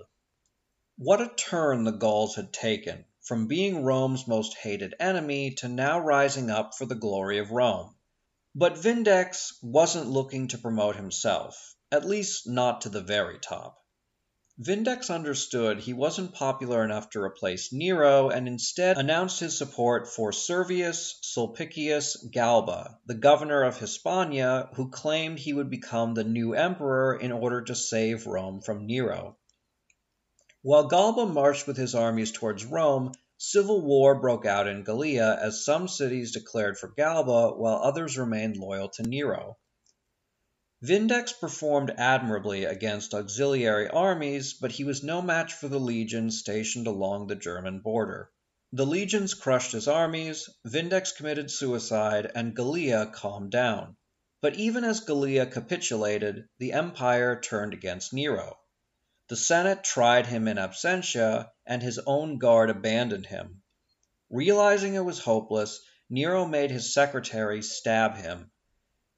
What 0.97 1.19
a 1.19 1.27
turn 1.27 1.83
the 1.83 1.91
Gauls 1.91 2.37
had 2.37 2.53
taken, 2.53 3.03
from 3.19 3.47
being 3.47 3.83
Rome's 3.83 4.29
most 4.29 4.55
hated 4.55 4.95
enemy 4.97 5.55
to 5.55 5.67
now 5.67 5.99
rising 5.99 6.49
up 6.49 6.73
for 6.77 6.85
the 6.85 6.95
glory 6.95 7.39
of 7.39 7.51
Rome. 7.51 7.93
But 8.55 8.77
Vindex 8.77 9.61
wasn't 9.61 10.07
looking 10.07 10.47
to 10.47 10.57
promote 10.57 10.95
himself, 10.95 11.75
at 11.91 12.05
least 12.05 12.47
not 12.47 12.81
to 12.81 12.89
the 12.89 13.01
very 13.01 13.39
top. 13.39 13.77
Vindex 14.59 15.13
understood 15.13 15.79
he 15.79 15.93
wasn't 15.93 16.33
popular 16.33 16.83
enough 16.83 17.11
to 17.11 17.21
replace 17.21 17.71
Nero 17.71 18.29
and 18.29 18.47
instead 18.47 18.97
announced 18.97 19.39
his 19.39 19.55
support 19.55 20.07
for 20.07 20.31
Servius 20.31 21.19
Sulpicius 21.21 22.17
Galba, 22.31 22.97
the 23.05 23.13
governor 23.13 23.63
of 23.63 23.77
Hispania, 23.77 24.69
who 24.73 24.89
claimed 24.89 25.37
he 25.37 25.53
would 25.53 25.69
become 25.69 26.15
the 26.15 26.23
new 26.23 26.53
emperor 26.53 27.15
in 27.15 27.31
order 27.31 27.61
to 27.61 27.75
save 27.75 28.25
Rome 28.25 28.61
from 28.61 28.87
Nero. 28.87 29.37
While 30.63 30.87
Galba 30.87 31.27
marched 31.27 31.67
with 31.67 31.77
his 31.77 31.93
armies 31.93 32.31
towards 32.31 32.65
Rome, 32.65 33.11
Civil 33.37 33.85
war 33.85 34.19
broke 34.19 34.47
out 34.47 34.67
in 34.67 34.83
Gallia 34.83 35.37
as 35.39 35.63
some 35.63 35.87
cities 35.87 36.31
declared 36.33 36.79
for 36.79 36.87
Galba 36.87 37.51
while 37.55 37.77
others 37.83 38.17
remained 38.17 38.57
loyal 38.57 38.89
to 38.89 39.03
Nero. 39.03 39.57
Vindex 40.83 41.33
performed 41.33 41.91
admirably 41.97 42.65
against 42.65 43.15
auxiliary 43.15 43.87
armies, 43.87 44.53
but 44.53 44.71
he 44.71 44.83
was 44.83 45.01
no 45.01 45.23
match 45.23 45.53
for 45.53 45.67
the 45.67 45.79
legions 45.79 46.37
stationed 46.37 46.85
along 46.85 47.25
the 47.25 47.35
German 47.35 47.79
border. 47.79 48.29
The 48.71 48.85
legions 48.85 49.33
crushed 49.33 49.71
his 49.71 49.87
armies, 49.87 50.47
Vindex 50.63 51.13
committed 51.17 51.49
suicide, 51.49 52.31
and 52.35 52.55
Gallia 52.55 53.07
calmed 53.07 53.49
down. 53.49 53.95
But 54.39 54.53
even 54.53 54.83
as 54.83 54.99
Gallia 54.99 55.47
capitulated, 55.47 56.47
the 56.59 56.73
empire 56.73 57.41
turned 57.41 57.73
against 57.73 58.13
Nero. 58.13 58.59
The 59.29 59.35
Senate 59.35 59.83
tried 59.83 60.27
him 60.27 60.47
in 60.47 60.57
absentia, 60.57 61.49
and 61.65 61.81
his 61.81 61.97
own 62.05 62.37
guard 62.37 62.69
abandoned 62.69 63.25
him. 63.25 63.63
Realizing 64.29 64.93
it 64.93 65.03
was 65.03 65.17
hopeless, 65.17 65.81
Nero 66.07 66.45
made 66.45 66.69
his 66.69 66.93
secretary 66.93 67.63
stab 67.63 68.15
him. 68.17 68.51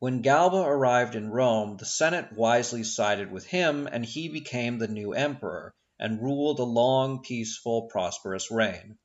When 0.02 0.22
Galba 0.22 0.62
arrived 0.62 1.16
in 1.16 1.30
Rome, 1.30 1.76
the 1.76 1.86
Senate 1.86 2.32
wisely 2.32 2.86
sided 2.86 3.32
with 3.34 3.46
him, 3.46 3.86
and 3.86 4.06
he 4.06 4.30
became 4.30 4.78
the 4.78 4.88
new 4.88 5.12
emperor, 5.12 5.76
and 6.00 6.24
ruled 6.24 6.60
a 6.60 6.64
long, 6.64 7.22
peaceful, 7.22 7.90
prosperous 7.90 8.50
reign. 8.50 8.98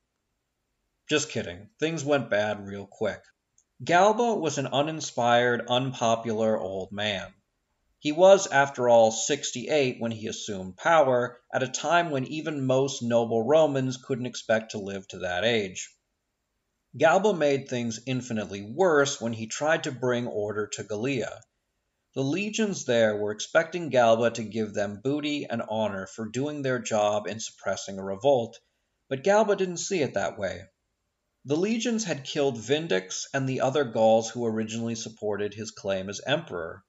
Just 1.10 1.30
kidding, 1.30 1.70
things 1.80 2.04
went 2.04 2.30
bad 2.30 2.64
real 2.64 2.86
quick. 2.86 3.20
Galba 3.82 4.36
was 4.36 4.56
an 4.56 4.68
uninspired, 4.68 5.66
unpopular 5.68 6.56
old 6.56 6.92
man. 6.92 7.34
He 7.98 8.12
was, 8.12 8.46
after 8.46 8.88
all, 8.88 9.10
sixty 9.10 9.68
eight 9.68 9.96
when 9.98 10.12
he 10.12 10.28
assumed 10.28 10.76
power, 10.76 11.40
at 11.52 11.64
a 11.64 11.68
time 11.68 12.10
when 12.10 12.26
even 12.26 12.66
most 12.66 13.02
noble 13.02 13.42
Romans 13.42 13.96
couldn't 13.96 14.26
expect 14.26 14.70
to 14.70 14.78
live 14.78 15.08
to 15.08 15.18
that 15.20 15.44
age. 15.44 15.92
Galba 16.96 17.34
made 17.34 17.68
things 17.68 17.98
infinitely 18.06 18.62
worse 18.62 19.20
when 19.20 19.32
he 19.32 19.48
tried 19.48 19.82
to 19.82 19.90
bring 19.90 20.28
order 20.28 20.68
to 20.68 20.84
Gallia. 20.84 21.40
The 22.14 22.22
legions 22.22 22.84
there 22.84 23.16
were 23.16 23.32
expecting 23.32 23.88
Galba 23.88 24.30
to 24.30 24.44
give 24.44 24.74
them 24.74 25.00
booty 25.02 25.44
and 25.44 25.60
honor 25.68 26.06
for 26.06 26.28
doing 26.28 26.62
their 26.62 26.78
job 26.78 27.26
in 27.26 27.40
suppressing 27.40 27.98
a 27.98 28.04
revolt, 28.04 28.60
but 29.08 29.24
Galba 29.24 29.56
didn't 29.56 29.78
see 29.78 30.02
it 30.02 30.14
that 30.14 30.38
way. 30.38 30.62
The 31.44 31.56
legions 31.56 32.04
had 32.04 32.22
killed 32.22 32.58
Vindex 32.58 33.26
and 33.34 33.48
the 33.48 33.62
other 33.62 33.82
Gauls 33.82 34.30
who 34.30 34.46
originally 34.46 34.94
supported 34.94 35.52
his 35.52 35.72
claim 35.72 36.08
as 36.08 36.20
emperor. 36.24 36.84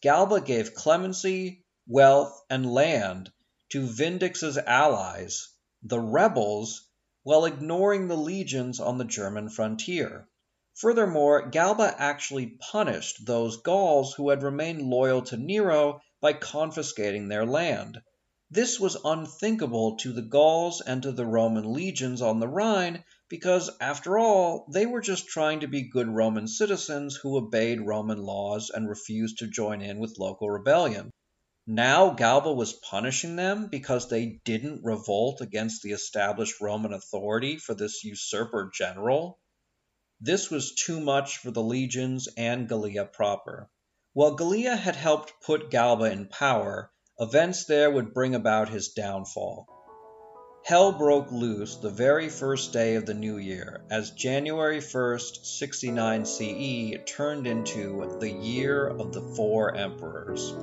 Galba 0.00 0.40
gave 0.40 0.72
clemency, 0.72 1.66
wealth, 1.86 2.40
and 2.48 2.72
land 2.72 3.30
to 3.72 3.86
Vindex's 3.86 4.56
allies, 4.56 5.48
the 5.82 6.00
rebels, 6.00 6.88
while 7.24 7.46
ignoring 7.46 8.06
the 8.06 8.16
legions 8.16 8.78
on 8.78 8.98
the 8.98 9.04
German 9.04 9.48
frontier. 9.48 10.28
Furthermore, 10.74 11.48
Galba 11.48 11.94
actually 11.98 12.58
punished 12.70 13.24
those 13.24 13.56
Gauls 13.62 14.12
who 14.12 14.28
had 14.28 14.42
remained 14.42 14.82
loyal 14.82 15.22
to 15.22 15.36
Nero 15.38 16.00
by 16.20 16.34
confiscating 16.34 17.28
their 17.28 17.46
land. 17.46 17.98
This 18.50 18.78
was 18.78 18.98
unthinkable 19.04 19.96
to 19.96 20.12
the 20.12 20.20
Gauls 20.22 20.82
and 20.82 21.02
to 21.02 21.12
the 21.12 21.24
Roman 21.24 21.72
legions 21.72 22.20
on 22.20 22.40
the 22.40 22.48
Rhine 22.48 23.02
because, 23.30 23.70
after 23.80 24.18
all, 24.18 24.66
they 24.70 24.84
were 24.84 25.00
just 25.00 25.26
trying 25.26 25.60
to 25.60 25.66
be 25.66 25.88
good 25.88 26.08
Roman 26.08 26.46
citizens 26.46 27.16
who 27.16 27.38
obeyed 27.38 27.80
Roman 27.80 28.18
laws 28.18 28.68
and 28.68 28.86
refused 28.86 29.38
to 29.38 29.46
join 29.46 29.80
in 29.80 29.98
with 29.98 30.18
local 30.18 30.50
rebellion. 30.50 31.10
Now 31.66 32.10
Galba 32.10 32.52
was 32.52 32.74
punishing 32.74 33.36
them 33.36 33.68
because 33.68 34.08
they 34.08 34.40
didn't 34.44 34.84
revolt 34.84 35.40
against 35.40 35.82
the 35.82 35.92
established 35.92 36.60
Roman 36.60 36.92
authority 36.92 37.56
for 37.56 37.74
this 37.74 38.04
usurper 38.04 38.70
general. 38.74 39.38
This 40.20 40.50
was 40.50 40.74
too 40.74 41.00
much 41.00 41.38
for 41.38 41.50
the 41.50 41.62
legions 41.62 42.28
and 42.36 42.68
Gallia 42.68 43.06
proper. 43.06 43.70
While 44.12 44.34
Gallia 44.34 44.76
had 44.76 44.94
helped 44.94 45.32
put 45.42 45.70
Galba 45.70 46.12
in 46.12 46.28
power, 46.28 46.92
events 47.18 47.64
there 47.64 47.90
would 47.90 48.12
bring 48.12 48.34
about 48.34 48.68
his 48.68 48.90
downfall. 48.90 49.66
Hell 50.66 50.92
broke 50.92 51.32
loose 51.32 51.76
the 51.76 51.90
very 51.90 52.28
first 52.28 52.74
day 52.74 52.96
of 52.96 53.06
the 53.06 53.14
new 53.14 53.38
year, 53.38 53.84
as 53.90 54.10
January 54.10 54.80
1st, 54.80 55.46
69 55.46 56.24
CE 56.26 57.10
turned 57.10 57.46
into 57.46 58.18
the 58.20 58.30
Year 58.30 58.86
of 58.86 59.12
the 59.14 59.22
Four 59.34 59.74
Emperors. 59.74 60.54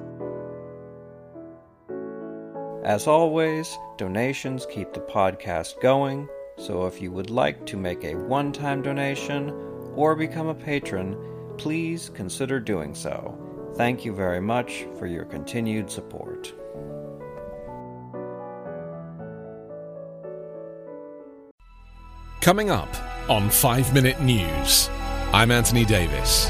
As 2.84 3.06
always, 3.06 3.78
donations 3.98 4.66
keep 4.66 4.92
the 4.92 5.02
podcast 5.02 5.80
going, 5.82 6.28
so 6.58 6.88
if 6.88 7.00
you 7.00 7.12
would 7.12 7.30
like 7.30 7.64
to 7.68 7.78
make 7.78 8.04
a 8.04 8.16
one 8.16 8.52
time 8.52 8.82
donation 8.82 9.52
or 9.96 10.16
become 10.16 10.48
a 10.48 10.56
patron, 10.56 11.16
please 11.60 12.10
consider 12.10 12.60
doing 12.60 12.96
so. 12.96 13.38
Thank 13.76 14.04
you 14.04 14.16
very 14.16 14.42
much 14.42 14.88
for 14.98 15.06
your 15.06 15.26
continued 15.26 15.92
support. 15.92 16.52
Coming 22.42 22.72
up 22.72 22.90
on 23.30 23.52
5 23.52 23.94
Minute 23.94 24.20
News, 24.22 24.90
I'm 25.32 25.52
Anthony 25.52 25.86
Davis. 25.86 26.50